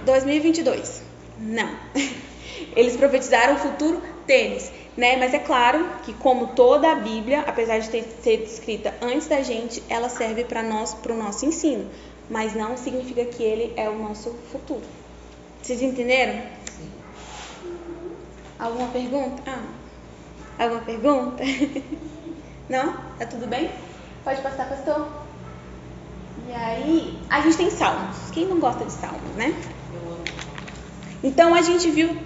[0.04, 1.02] 2022.
[1.38, 1.70] Não.
[2.74, 5.16] Eles profetizaram o futuro deles, né?
[5.16, 9.40] Mas é claro que como toda a Bíblia, apesar de ter sido escrita antes da
[9.42, 11.88] gente, ela serve para nós, para o nosso ensino,
[12.28, 14.82] mas não significa que ele é o nosso futuro.
[15.62, 16.42] Vocês entenderam?
[16.68, 16.90] Sim.
[18.58, 19.40] Alguma pergunta?
[19.46, 20.64] Ah.
[20.64, 21.44] Alguma pergunta?
[22.68, 22.92] Não?
[23.18, 23.70] Tá tudo bem?
[24.24, 25.08] Pode passar, pastor?
[26.48, 28.30] E aí, a gente tem salmos.
[28.32, 29.54] Quem não gosta de salmos, né?
[31.22, 32.16] Então, a gente viu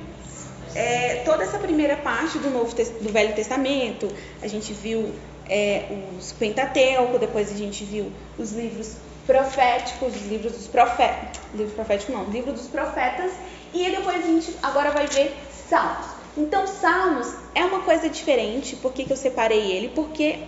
[0.74, 4.08] é, toda essa primeira parte do, Novo, do Velho Testamento.
[4.40, 5.12] A gente viu
[5.48, 5.86] é,
[6.18, 12.12] os Pentateuco, depois a gente viu os livros proféticos, os livros dos profetas, livro profético
[12.12, 13.32] não, livro dos profetas,
[13.72, 15.34] e depois a gente agora vai ver
[15.68, 16.06] Salmos.
[16.36, 18.76] Então, Salmos é uma coisa diferente.
[18.76, 19.88] Por que, que eu separei ele?
[19.88, 20.38] Porque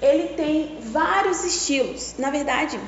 [0.00, 2.14] ele tem vários estilos.
[2.18, 2.78] Na verdade,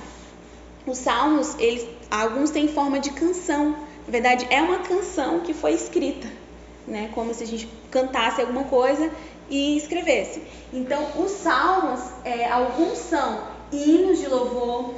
[0.87, 3.77] os Salmos, eles, alguns têm forma de canção.
[4.07, 6.29] Na verdade, é uma canção que foi escrita,
[6.89, 7.11] né?
[7.15, 9.11] Como se a gente cantasse alguma coisa
[9.49, 10.43] e escrevesse.
[10.73, 14.95] Então, os Salmos, é, alguns são hinos de louvor.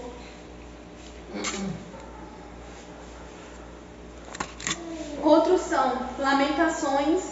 [5.23, 7.23] Outros são lamentações,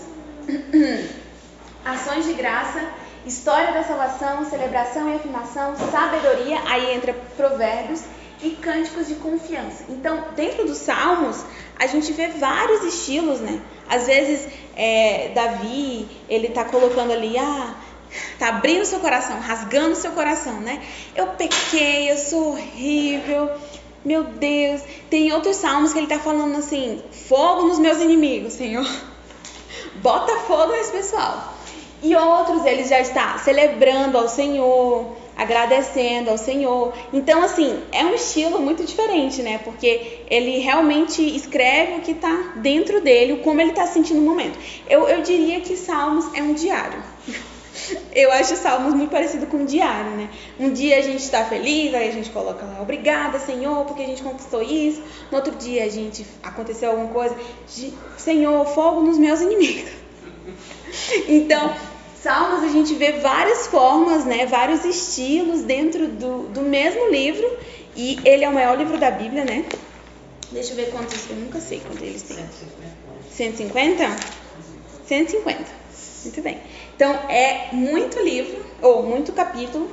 [1.84, 2.86] ações de graça,
[3.26, 8.02] história da salvação, celebração e afirmação, sabedoria, aí entra provérbios
[8.42, 9.84] e cânticos de confiança.
[9.88, 11.44] Então, dentro dos salmos,
[11.78, 13.60] a gente vê vários estilos, né?
[13.88, 17.74] Às vezes, é, Davi, ele tá colocando ali, ah,
[18.38, 20.82] tá abrindo seu coração, rasgando seu coração, né?
[21.14, 23.50] Eu pequei, eu sou horrível,
[24.04, 24.82] meu Deus.
[25.10, 28.86] Tem outros salmos que ele tá falando assim: fogo nos meus inimigos, Senhor.
[30.02, 31.54] Bota fogo nesse pessoal.
[32.00, 36.92] E outros ele já está celebrando ao Senhor, agradecendo ao Senhor.
[37.12, 39.58] Então, assim, é um estilo muito diferente, né?
[39.58, 44.58] Porque ele realmente escreve o que está dentro dele, como ele está sentindo no momento.
[44.88, 47.00] Eu, eu diria que Salmos é um diário.
[48.12, 50.28] Eu acho Salmos muito parecido com um diário, né?
[50.58, 54.06] Um dia a gente está feliz, aí a gente coloca lá, obrigada, Senhor, porque a
[54.06, 55.00] gente conquistou isso.
[55.30, 57.36] No outro dia a gente aconteceu alguma coisa,
[58.16, 59.90] Senhor, fogo nos meus inimigos.
[61.28, 61.74] Então,
[62.22, 64.46] Salmos a gente vê várias formas, né?
[64.46, 67.48] Vários estilos dentro do, do mesmo livro.
[67.96, 69.64] E ele é o maior livro da Bíblia, né?
[70.50, 72.44] Deixa eu ver quantos, eu nunca sei quantos eles têm.
[73.30, 74.16] 150?
[75.06, 75.64] 150.
[76.24, 76.60] Muito bem.
[76.94, 79.90] Então, é muito livro, ou muito capítulo,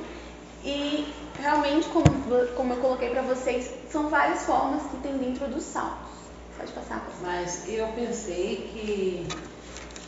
[0.64, 1.06] e
[1.40, 2.04] realmente, como,
[2.56, 6.08] como eu coloquei para vocês, são várias formas que tem dentro dos salmos.
[6.56, 7.06] Pode passar.
[7.22, 9.26] Mas eu pensei que,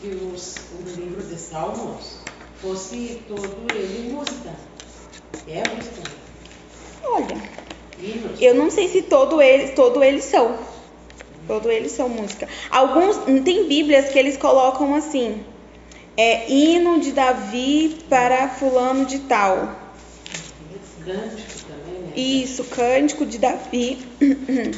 [0.01, 2.19] que os, o livro de salmos
[2.61, 4.55] fosse todo ele música.
[5.47, 6.01] É música.
[7.03, 7.37] Olha,
[7.99, 8.41] Hinos.
[8.41, 10.57] eu não sei se todo eles, todo eles são.
[11.47, 12.47] Todo eles são música.
[12.69, 15.43] Alguns, tem bíblias que eles colocam assim,
[16.15, 19.89] é hino de Davi para fulano de tal.
[21.03, 22.13] Cântico também, né?
[22.15, 23.97] Isso, cântico de Davi.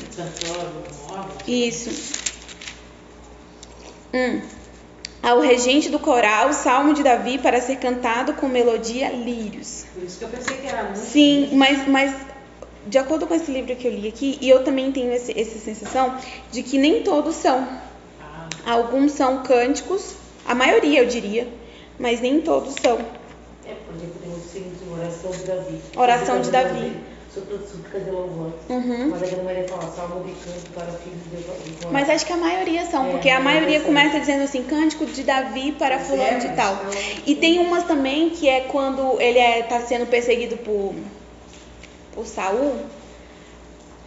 [1.45, 2.13] Isso.
[4.13, 4.60] Hum.
[5.23, 9.85] Ao regente do coral, salmo de Davi para ser cantado com melodia lírios.
[9.93, 11.07] Por isso que eu pensei que era música.
[11.07, 12.15] Sim, mas, mas
[12.87, 15.59] de acordo com esse livro que eu li aqui, e eu também tenho esse, essa
[15.59, 16.17] sensação
[16.51, 17.67] de que nem todos são.
[18.19, 18.49] Ah.
[18.65, 21.47] Alguns são cânticos a maioria, eu diria,
[21.99, 22.97] mas nem todos são.
[23.65, 25.81] É, por exemplo, tem o seguinte, oração de Davi.
[25.95, 26.97] Oração de Davi.
[28.11, 28.51] Louvor.
[28.69, 29.09] Uhum.
[29.09, 32.85] Mas não vai falar salmo de canto para filhos de Mas acho que a maioria
[32.85, 36.49] são, é, porque a maioria começa dizendo assim, cântico de Davi para fulano é, de
[36.49, 36.73] tal.
[36.73, 40.93] É e tem umas também que é quando ele está é, sendo perseguido por,
[42.13, 42.75] por Saul.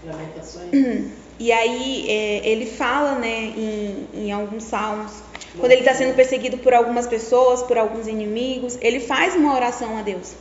[0.05, 0.73] Lamentações.
[0.73, 1.11] Uhum.
[1.37, 5.11] E aí é, ele fala, né, em, em alguns salmos,
[5.59, 9.99] quando ele está sendo perseguido por algumas pessoas, por alguns inimigos, ele faz uma oração
[9.99, 10.35] a Deus.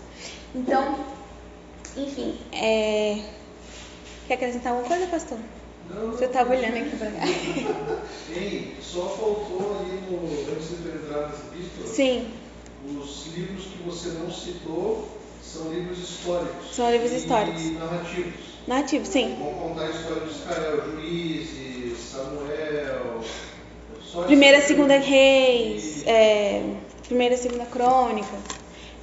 [0.53, 0.99] Então,
[1.97, 3.19] enfim, é...
[4.27, 5.37] quer acrescentar alguma coisa, pastor?
[5.89, 7.25] Não, Você estava olhando aqui para cá.
[8.35, 11.89] Ei, só faltou ali no, antes de entrar nas epístolas.
[11.89, 12.27] Sim.
[12.85, 15.07] Os livros que você não citou
[15.41, 16.75] são livros históricos.
[16.75, 17.61] São livros históricos.
[17.61, 18.33] E narrativos.
[18.67, 19.35] Narrativos, sim.
[19.37, 23.23] Vão contar a história de Israel, Juízes, Samuel,
[24.27, 26.63] Primeira, segunda reis, é,
[27.07, 28.37] primeira, segunda crônica.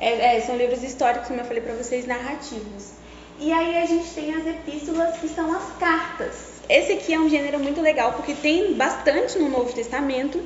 [0.01, 2.93] É, é, são livros históricos, como eu falei para vocês, narrativos.
[3.39, 6.61] E aí a gente tem as epístolas, que são as cartas.
[6.69, 10.43] Esse aqui é um gênero muito legal, porque tem bastante no Novo Testamento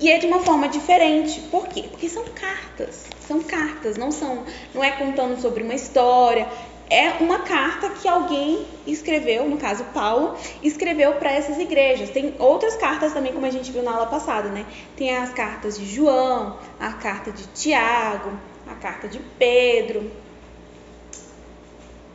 [0.00, 1.40] e é de uma forma diferente.
[1.50, 1.84] Por quê?
[1.90, 3.04] Porque são cartas.
[3.26, 6.48] São cartas, não são, não é contando sobre uma história,
[6.88, 12.10] é uma carta que alguém escreveu, no caso Paulo, escreveu para essas igrejas.
[12.10, 14.64] Tem outras cartas também, como a gente viu na aula passada, né?
[14.96, 18.30] Tem as cartas de João, a carta de Tiago,
[18.70, 20.10] a carta de Pedro.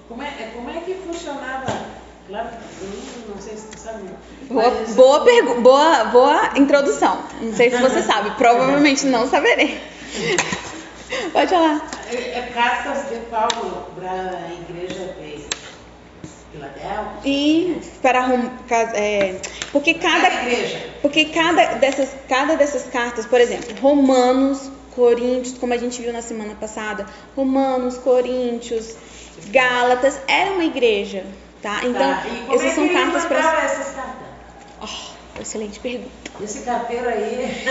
[0.08, 2.02] Como é, como é que funcionava?
[2.30, 4.04] Não sei se você sabe.
[4.50, 7.24] Boa, boa, pergu- boa, boa introdução.
[7.42, 9.82] Não sei se você sabe, provavelmente não saberei.
[11.34, 11.90] Pode falar.
[12.10, 15.46] É, é cartas de Paulo para a igreja de
[16.52, 17.22] Filadélfia.
[17.26, 18.30] E para
[18.96, 20.90] é, porque cada, cada igreja.
[21.02, 26.22] porque cada dessas, cada dessas cartas, por exemplo, Romanos, Coríntios, como a gente viu na
[26.22, 28.96] semana passada, Romanos, Coríntios,
[29.50, 31.24] Gálatas, era uma igreja.
[31.62, 31.80] Tá?
[31.84, 33.64] Então, Tá, e como essas é são cartas para.
[33.64, 34.16] essas cartas?
[34.82, 36.10] Oh, excelente pergunta.
[36.44, 37.66] Esse carteiro aí.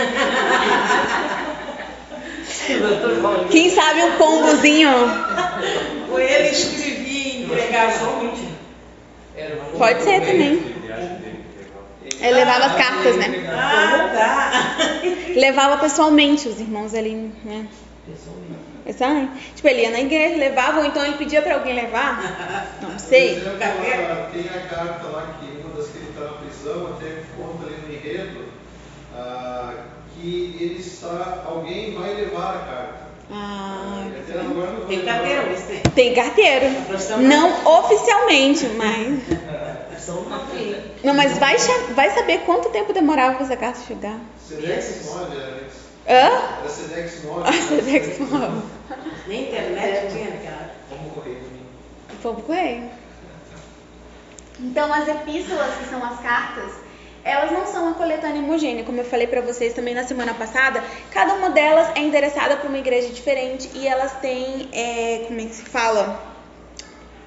[3.49, 4.89] Quem sabe um pombozinho?
[6.09, 8.47] Ou ele escrevia e entregava somente.
[9.77, 10.61] Pode ser também.
[12.21, 13.49] Ele levava as cartas, né?
[13.51, 15.01] Ah, tá.
[15.35, 17.67] Levava pessoalmente os irmãos ali, né?
[18.85, 19.53] Pessoalmente.
[19.55, 22.77] Tipo, ele ia na igreja, levava, ou então ele pedia pra alguém levar.
[22.81, 23.35] Não sei.
[23.41, 27.75] Tem a carta lá que uma das que ele está na prisão, até conta ali
[27.87, 28.45] no enredo,
[29.15, 29.73] ah,
[30.15, 33.11] que ele está, alguém vai levar a carta.
[33.33, 35.81] Ah, Até agora não vou Tem carteiro, mas tem.
[35.95, 36.65] tem carteiro.
[37.19, 39.19] Não oficialmente, mas.
[41.03, 41.57] Não, mas vai,
[41.93, 44.19] vai saber quanto tempo demorava pra essa carta chegar.
[44.47, 45.77] Sedex 9 era antes.
[46.07, 46.59] Hã?
[46.59, 47.41] Era Sedex 9.
[47.45, 48.61] Ah, Sedex 9.
[49.27, 50.71] Nem internet tinha época.
[50.89, 51.41] Vamos correr.
[52.21, 52.89] Povo correio.
[54.59, 56.71] Então, as epístolas, que são as cartas,
[57.23, 60.83] elas não são uma coletânea homogênea, como eu falei pra vocês também na semana passada.
[61.11, 65.45] Cada uma delas é endereçada para uma igreja diferente e elas têm, é, como é
[65.45, 66.31] que se fala?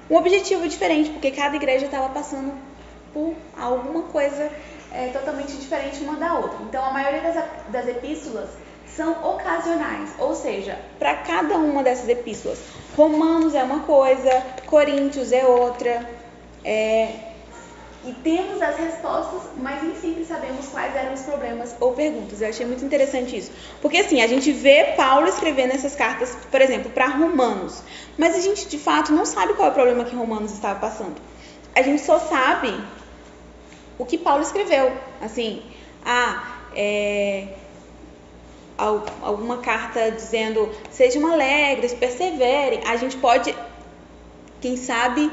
[0.09, 2.53] Um objetivo diferente, porque cada igreja estava passando
[3.15, 4.51] por alguma coisa
[4.91, 6.57] é, totalmente diferente uma da outra.
[6.63, 8.49] Então, a maioria das, das epístolas
[8.85, 12.59] são ocasionais, ou seja, para cada uma dessas epístolas,
[12.95, 16.07] Romanos é uma coisa, Coríntios é outra,
[16.63, 17.09] é,
[18.05, 22.39] e temos as respostas, mas nem sempre sabemos quais eram os problemas ou perguntas.
[22.39, 23.51] Eu achei muito interessante isso.
[23.81, 27.81] Porque assim, a gente vê Paulo escrevendo essas cartas, por exemplo, para Romanos,
[28.15, 31.15] mas a gente de fato não sabe qual é o problema que Romanos estava passando.
[31.73, 32.79] A gente só sabe
[33.97, 34.91] o que Paulo escreveu.
[35.21, 35.61] Assim,
[36.05, 37.47] ah, é,
[38.77, 42.81] al- alguma carta dizendo sejam alegres, perseverem.
[42.85, 43.55] A gente pode,
[44.61, 45.31] quem sabe,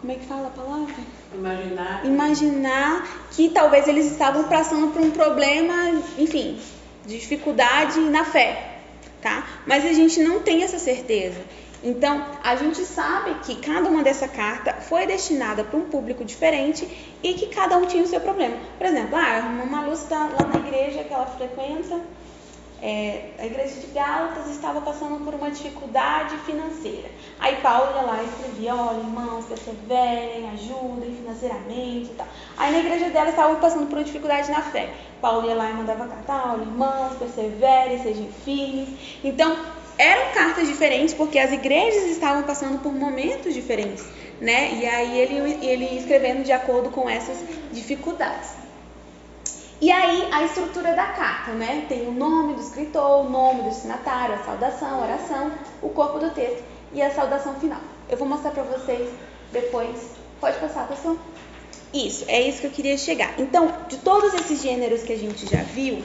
[0.00, 0.94] como é que fala a palavra?
[1.34, 2.06] Imaginar.
[2.06, 5.74] imaginar que talvez eles estavam passando por um problema,
[6.16, 6.60] enfim,
[7.04, 8.76] de dificuldade na fé,
[9.20, 9.44] tá?
[9.66, 11.40] Mas a gente não tem essa certeza.
[11.84, 17.14] Então, a gente sabe que cada uma dessa carta foi destinada para um público diferente
[17.22, 18.56] e que cada um tinha o seu problema.
[18.78, 22.00] Por exemplo, ah, uma Malu está lá na igreja que ela frequenta,
[22.80, 27.10] é, a igreja de Gálatas estava passando por uma dificuldade financeira.
[27.38, 32.26] Aí Paulo ia lá e escrevia, olha, irmãos, perseverem, ajudem financeiramente e tal.
[32.56, 34.92] Aí na igreja dela estavam passando por uma dificuldade na fé.
[35.20, 38.88] Paulo ia lá e mandava carta, olha, irmãos, perseverem, sejam firmes.
[39.22, 39.56] Então,
[39.98, 44.04] eram cartas diferentes porque as igrejas estavam passando por momentos diferentes,
[44.40, 44.74] né?
[44.74, 47.38] E aí ele, ele escrevendo de acordo com essas
[47.72, 48.50] dificuldades.
[49.80, 51.84] E aí a estrutura da carta, né?
[51.88, 55.52] Tem o nome do escritor, o nome do destinatário, a saudação, a oração,
[55.82, 57.80] o corpo do texto e a saudação final.
[58.08, 59.10] Eu vou mostrar para vocês
[59.52, 60.12] depois.
[60.40, 61.16] Pode passar, pessoal?
[61.92, 63.34] Isso, é isso que eu queria chegar.
[63.38, 66.02] Então, de todos esses gêneros que a gente já viu,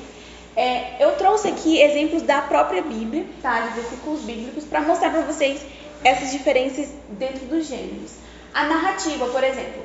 [0.55, 3.59] é, eu trouxe aqui exemplos da própria Bíblia, tá?
[3.62, 5.62] De versículos bíblicos, para mostrar para vocês
[6.03, 8.13] essas diferenças dentro dos gêneros.
[8.53, 9.83] A narrativa, por exemplo,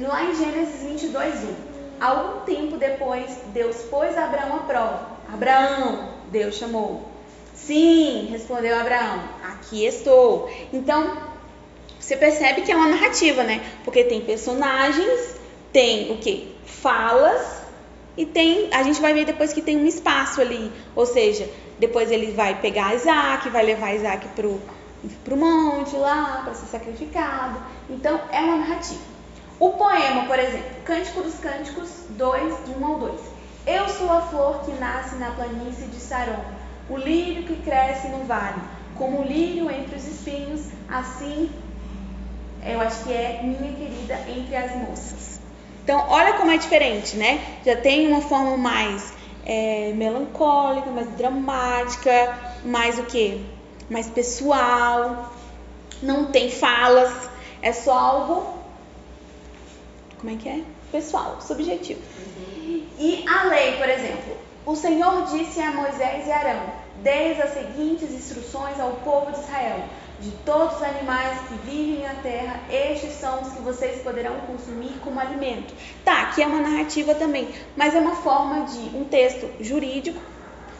[0.00, 1.68] lá em Gênesis 22, 1.
[2.00, 5.18] Algum tempo depois, Deus pôs Abraão à prova.
[5.32, 7.08] Abraão, Deus chamou.
[7.54, 10.48] Sim, respondeu Abraão, aqui estou.
[10.72, 11.18] Então,
[11.98, 13.60] você percebe que é uma narrativa, né?
[13.84, 15.34] Porque tem personagens,
[15.72, 16.56] tem o que?
[16.64, 17.57] Falas
[18.18, 18.68] e tem.
[18.74, 20.70] A gente vai ver depois que tem um espaço ali.
[20.94, 24.60] Ou seja, depois ele vai pegar Isaac, vai levar Isaac pro,
[25.24, 27.58] pro monte lá para ser sacrificado.
[27.88, 29.00] Então, é uma narrativa.
[29.60, 33.20] O poema, por exemplo, Cântico dos Cânticos 2, 1 ao 2.
[33.66, 36.44] Eu sou a flor que nasce na planície de Saron,
[36.90, 38.60] o lírio que cresce no vale,
[38.96, 41.50] como o lírio entre os espinhos, assim
[42.64, 45.37] eu acho que é minha querida entre as moças.
[45.88, 47.40] Então, olha como é diferente, né?
[47.64, 49.10] Já tem uma forma mais
[49.46, 53.42] é, melancólica, mais dramática, mais o que?
[53.88, 55.32] Mais pessoal.
[56.02, 57.30] Não tem falas,
[57.62, 58.58] é só algo
[60.18, 60.62] como é que é?
[60.92, 62.02] Pessoal, subjetivo.
[62.98, 64.36] E a lei, por exemplo,
[64.66, 66.64] o Senhor disse a Moisés e Arão:
[67.02, 69.84] Deis as seguintes instruções ao povo de Israel.
[70.20, 74.92] De todos os animais que vivem na terra, estes são os que vocês poderão consumir
[75.04, 75.72] como alimento.
[76.04, 80.18] Tá, aqui é uma narrativa também, mas é uma forma de um texto jurídico,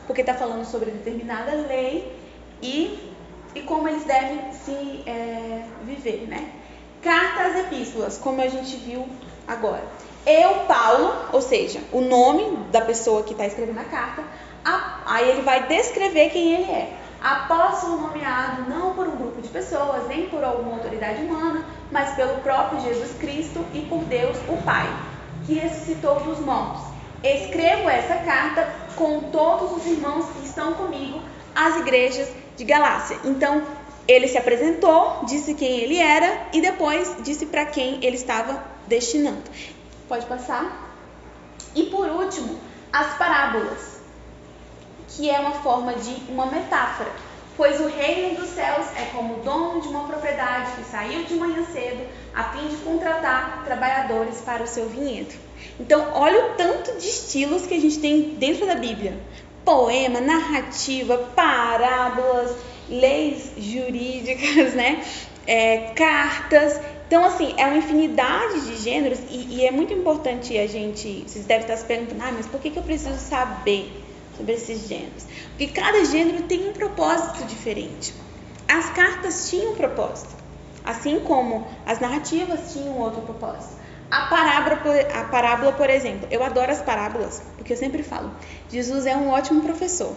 [0.09, 2.12] porque está falando sobre determinada lei
[2.61, 3.12] e,
[3.55, 6.51] e como eles devem se é, viver, né?
[7.01, 9.07] Cartas epístolas, como a gente viu
[9.47, 9.84] agora.
[10.26, 14.24] Eu, Paulo, ou seja, o nome da pessoa que está escrevendo a carta,
[14.64, 16.93] a- aí ele vai descrever quem ele é.
[17.22, 22.38] Apóstolo nomeado não por um grupo de pessoas, nem por alguma autoridade humana, mas pelo
[22.40, 24.86] próprio Jesus Cristo e por Deus, o Pai,
[25.46, 26.82] que ressuscitou dos mortos.
[27.22, 31.20] Escrevo essa carta com todos os irmãos que estão comigo
[31.54, 33.18] às igrejas de Galácia.
[33.24, 33.62] Então,
[34.06, 39.42] ele se apresentou, disse quem ele era e depois disse para quem ele estava destinando.
[40.08, 40.88] Pode passar?
[41.74, 42.58] E por último,
[42.92, 43.97] as parábolas,
[45.09, 47.11] que é uma forma de uma metáfora.
[47.56, 51.34] Pois o reino dos céus é como o dono de uma propriedade que saiu de
[51.34, 55.34] manhã cedo a fim de contratar trabalhadores para o seu vinhedo.
[55.80, 59.18] Então, olha o tanto de estilos que a gente tem dentro da Bíblia:
[59.64, 62.54] poema, narrativa, parábolas,
[62.88, 65.04] leis jurídicas, né?
[65.44, 66.80] É, cartas.
[67.09, 71.24] Então, assim, é uma infinidade de gêneros e, e, é muito importante a gente.
[71.26, 73.90] Vocês devem estar se perguntando, ah, mas por que, que eu preciso saber
[74.39, 75.26] sobre esses gêneros?
[75.51, 78.14] Porque cada gênero tem um propósito diferente.
[78.66, 80.34] As cartas tinham um propósito,
[80.84, 83.76] assim como as narrativas tinham outro propósito.
[84.11, 88.30] A parábola, a parábola, por exemplo, eu adoro as parábolas, porque eu sempre falo,
[88.70, 90.14] Jesus é um ótimo professor.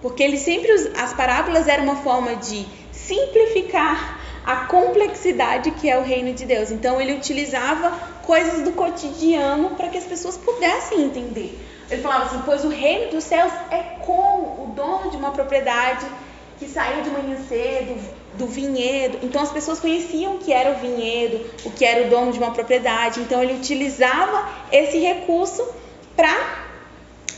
[0.00, 6.02] Porque ele sempre as parábolas eram uma forma de simplificar a complexidade que é o
[6.02, 6.70] reino de Deus.
[6.70, 7.90] Então ele utilizava
[8.22, 11.58] coisas do cotidiano para que as pessoas pudessem entender.
[11.90, 16.06] Ele falava assim: "Pois o reino dos céus é como o dono de uma propriedade
[16.58, 18.00] que saiu de manhã cedo
[18.34, 19.18] do vinhedo.
[19.22, 22.38] Então as pessoas conheciam o que era o vinhedo, o que era o dono de
[22.38, 23.20] uma propriedade.
[23.20, 25.66] Então ele utilizava esse recurso
[26.16, 26.64] para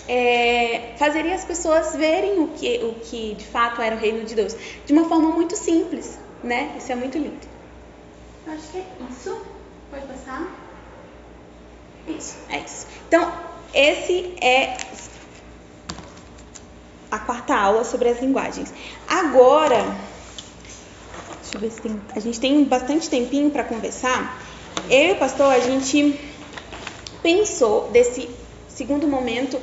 [0.08, 4.34] é, fazer as pessoas verem o que, o que de fato era o reino de
[4.34, 6.74] Deus de uma forma muito simples, né?
[6.78, 7.46] Isso é muito lindo.
[8.46, 9.40] Acho que é isso.
[9.90, 10.48] Pode passar?
[12.06, 12.86] Isso, é isso.
[13.08, 13.32] Então,
[13.74, 14.76] esse é
[17.10, 18.72] a quarta aula sobre as linguagens.
[19.06, 19.84] Agora,
[21.42, 24.40] deixa eu ver se tem, a gente tem bastante tempinho para conversar.
[24.90, 26.18] Eu e o pastor, a gente
[27.22, 28.28] pensou desse
[28.68, 29.60] segundo momento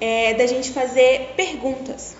[0.00, 2.16] é, da gente fazer perguntas.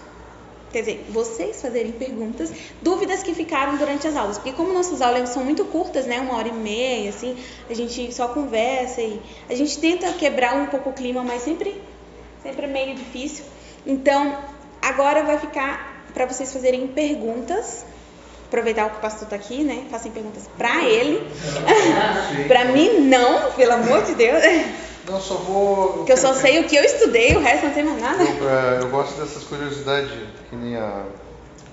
[0.73, 2.53] Quer dizer, vocês fazerem perguntas,
[2.83, 4.37] dúvidas que ficaram durante as aulas.
[4.37, 6.21] Porque como nossas aulas são muito curtas, né?
[6.21, 7.37] Uma hora e meia, assim,
[7.71, 11.81] a gente só conversa e a gente tenta quebrar um pouco o clima, mas sempre,
[12.43, 13.45] sempre é meio difícil.
[13.87, 14.37] Então,
[14.83, 17.85] agora vai ficar para vocês fazerem perguntas.
[18.47, 19.85] Aproveitar que o pastor está aqui, né?
[19.91, 21.21] Façam perguntas para ele.
[22.47, 24.43] para mim, não, pelo amor de Deus.
[25.09, 25.93] Não, só vou.
[25.95, 28.23] Porque eu só sei o que eu estudei, o resto não sei mais nada.
[28.23, 30.11] Eu, é, eu gosto dessas curiosidades,
[30.51, 31.05] que nem a.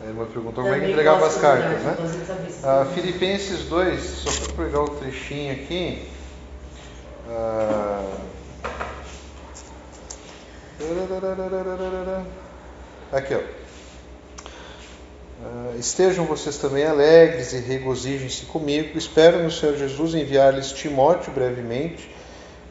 [0.04, 1.96] A irmã perguntou como é que entregava as cartas, né?
[2.62, 6.10] Ah, Filipenses 2, só para pegar o trechinho aqui.
[7.30, 8.04] Ah,
[13.14, 13.40] aqui, ó.
[15.44, 18.98] Uh, estejam vocês também alegres e regozijem-se comigo.
[18.98, 22.10] Espero no Senhor Jesus enviar-lhes Timóteo brevemente,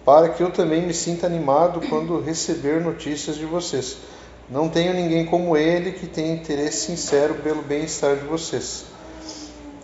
[0.04, 3.96] para que eu também me sinta animado quando receber notícias de vocês.
[4.50, 8.84] Não tenho ninguém como ele que tenha interesse sincero pelo bem-estar de vocês.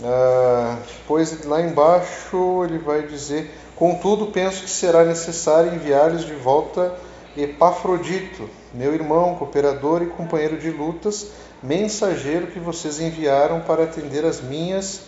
[0.02, 6.94] Ah, pois lá embaixo ele vai dizer: Contudo, penso que será necessário enviar-lhes de volta
[7.36, 11.28] Epafrodito, meu irmão, cooperador e companheiro de lutas,
[11.62, 15.02] mensageiro que vocês enviaram para atender às minhas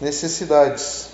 [0.00, 1.11] necessidades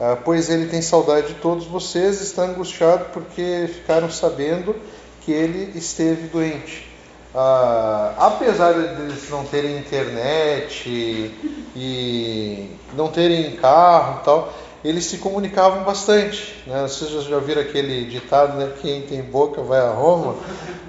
[0.00, 4.76] ah, pois ele tem saudade de todos vocês, está angustiado porque ficaram sabendo
[5.22, 6.88] que ele esteve doente.
[7.34, 11.34] Ah, apesar de eles não terem internet
[11.76, 14.52] e não terem carro e tal,
[14.84, 16.62] eles se comunicavam bastante.
[16.66, 16.82] Né?
[16.82, 18.72] Vocês já viram aquele ditado, né?
[18.80, 20.36] quem tem boca vai a Roma?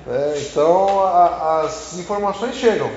[0.08, 2.90] É, então a, as informações chegam.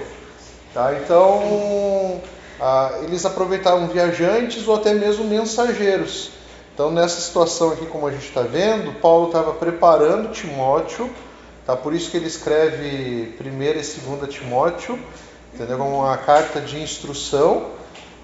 [0.74, 0.94] Tá?
[1.02, 2.20] Então
[2.64, 6.30] ah, eles aproveitavam viajantes ou até mesmo mensageiros.
[6.72, 11.10] Então, nessa situação aqui, como a gente está vendo, Paulo estava preparando Timóteo,
[11.66, 11.76] tá?
[11.76, 14.96] por isso que ele escreve 1 e 2 Timóteo,
[15.52, 15.76] entendeu?
[15.76, 17.66] como uma carta de instrução.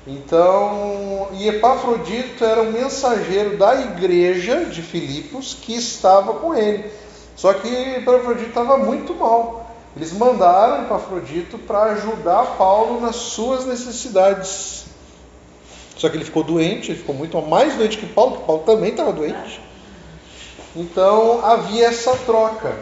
[0.07, 6.89] Então, e Epafrodito era um mensageiro da igreja de Filipos que estava com ele.
[7.35, 9.68] Só que Epafrodito estava muito mal.
[9.99, 14.85] Eles mandaram Epafrodito para ajudar Paulo nas suas necessidades.
[15.97, 18.91] Só que ele ficou doente, ele ficou muito mais doente que Paulo, porque Paulo também
[18.91, 19.61] estava doente.
[20.77, 22.77] Então havia essa troca.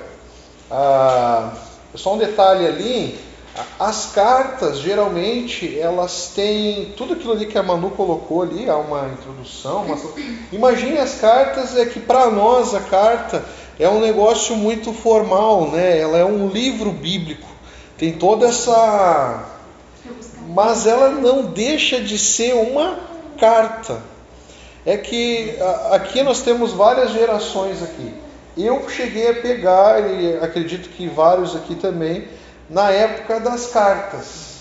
[0.70, 1.54] Ah,
[1.94, 3.18] só um detalhe ali,
[3.80, 9.08] as cartas geralmente elas têm tudo aquilo ali que a Manu colocou ali, há uma
[9.08, 9.84] introdução.
[9.84, 9.96] Uma...
[10.52, 13.42] Imagine as cartas é que para nós a carta
[13.78, 15.98] é um negócio muito formal, né?
[15.98, 17.46] Ela é um livro bíblico.
[17.98, 19.44] Tem toda essa
[20.48, 22.98] mas ela não deixa de ser uma
[23.38, 24.00] carta.
[24.84, 25.56] É que
[25.90, 28.14] aqui nós temos várias gerações aqui.
[28.56, 32.28] Eu cheguei a pegar, e acredito que vários aqui também,
[32.70, 34.56] na época das cartas.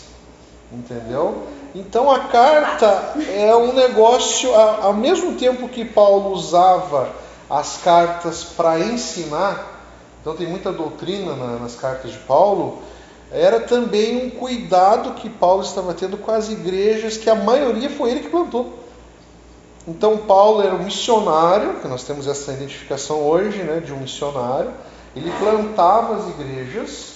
[0.71, 1.43] Entendeu?
[1.75, 7.09] Então a carta é um negócio, ao mesmo tempo que Paulo usava
[7.49, 9.73] as cartas para ensinar,
[10.21, 12.81] então tem muita doutrina nas cartas de Paulo,
[13.31, 18.11] era também um cuidado que Paulo estava tendo com as igrejas, que a maioria foi
[18.11, 18.85] ele que plantou.
[19.87, 24.71] Então Paulo era um missionário, que nós temos essa identificação hoje, né, de um missionário.
[25.15, 27.13] Ele plantava as igrejas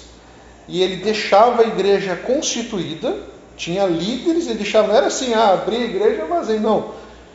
[0.67, 3.17] e ele deixava a igreja constituída,
[3.57, 6.91] tinha líderes, ele deixava, não era assim, ah, abrir a igreja, vazei, não.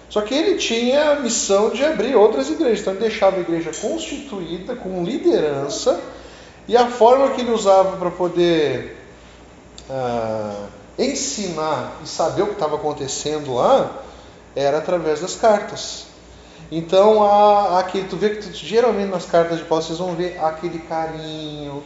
[0.09, 3.71] Só que ele tinha a missão de abrir outras igrejas, então ele deixava a igreja
[3.73, 6.01] constituída, com liderança,
[6.69, 8.97] e a forma que ele usava para poder
[9.91, 10.67] ah,
[10.99, 13.91] ensinar e saber o que estava acontecendo lá,
[14.55, 16.07] era através das cartas.
[16.71, 20.39] Então, há, aquele, tu vê que tu, geralmente nas cartas de Paulo vocês vão ver
[20.41, 21.83] aquele carinho.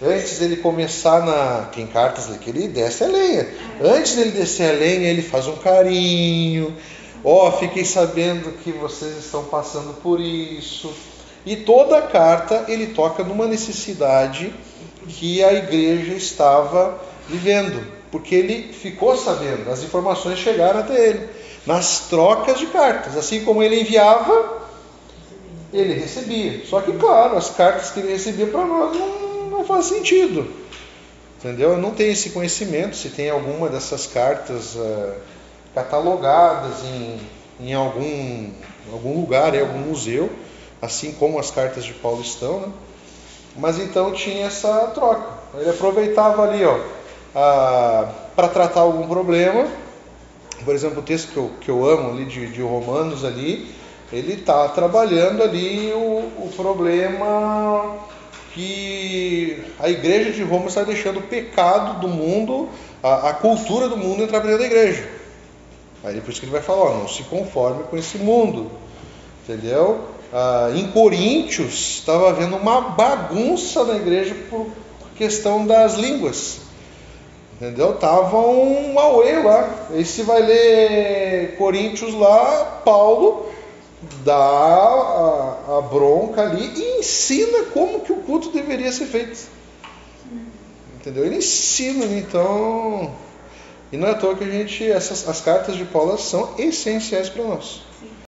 [0.00, 1.68] Antes dele começar na.
[1.74, 3.48] Tem cartas que ele desce a lenha.
[3.82, 6.76] Antes dele descer a lenha, ele faz um carinho.
[7.24, 10.92] Ó, oh, fiquei sabendo que vocês estão passando por isso.
[11.44, 14.52] E toda a carta ele toca numa necessidade
[15.06, 16.98] que a igreja estava
[17.28, 21.28] vivendo, porque ele ficou sabendo, as informações chegaram até ele
[21.66, 23.16] nas trocas de cartas.
[23.16, 24.62] Assim como ele enviava,
[25.72, 26.64] ele recebia.
[26.66, 30.50] Só que, claro, as cartas que ele recebia para nós não, não faz sentido.
[31.38, 31.72] Entendeu?
[31.72, 35.14] Eu não tenho esse conhecimento se tem alguma dessas cartas uh,
[35.78, 37.20] catalogadas em,
[37.60, 38.50] em algum,
[38.92, 40.30] algum lugar, em algum museu,
[40.80, 42.60] assim como as cartas de Paulo estão.
[42.60, 42.68] Né?
[43.56, 45.38] Mas então tinha essa troca.
[45.54, 46.62] Ele aproveitava ali,
[47.32, 49.68] para tratar algum problema
[50.64, 53.72] por exemplo, o texto que eu, que eu amo ali de, de Romanos ali,
[54.12, 57.96] ele está trabalhando ali o, o problema
[58.54, 62.68] que a igreja de Roma está deixando o pecado do mundo,
[63.02, 65.08] a, a cultura do mundo entrar dentro da igreja.
[66.04, 68.70] Aí por isso que ele vai falar, ó, não se conforme com esse mundo.
[69.44, 70.00] Entendeu?
[70.32, 74.66] Ah, em Coríntios estava havendo uma bagunça na igreja por
[75.16, 76.60] questão das línguas.
[77.54, 77.94] Entendeu?
[77.94, 79.88] Tava um auê lá.
[79.94, 83.48] E se vai ler Coríntios lá, Paulo
[84.24, 89.48] dá a, a, bronca ali e ensina como que o culto deveria ser feito.
[91.00, 91.24] Entendeu?
[91.24, 93.12] Ele ensina, então.
[93.90, 94.84] E não é à toa que a gente.
[94.84, 97.82] Essas, as cartas de Paulo são essenciais para nós.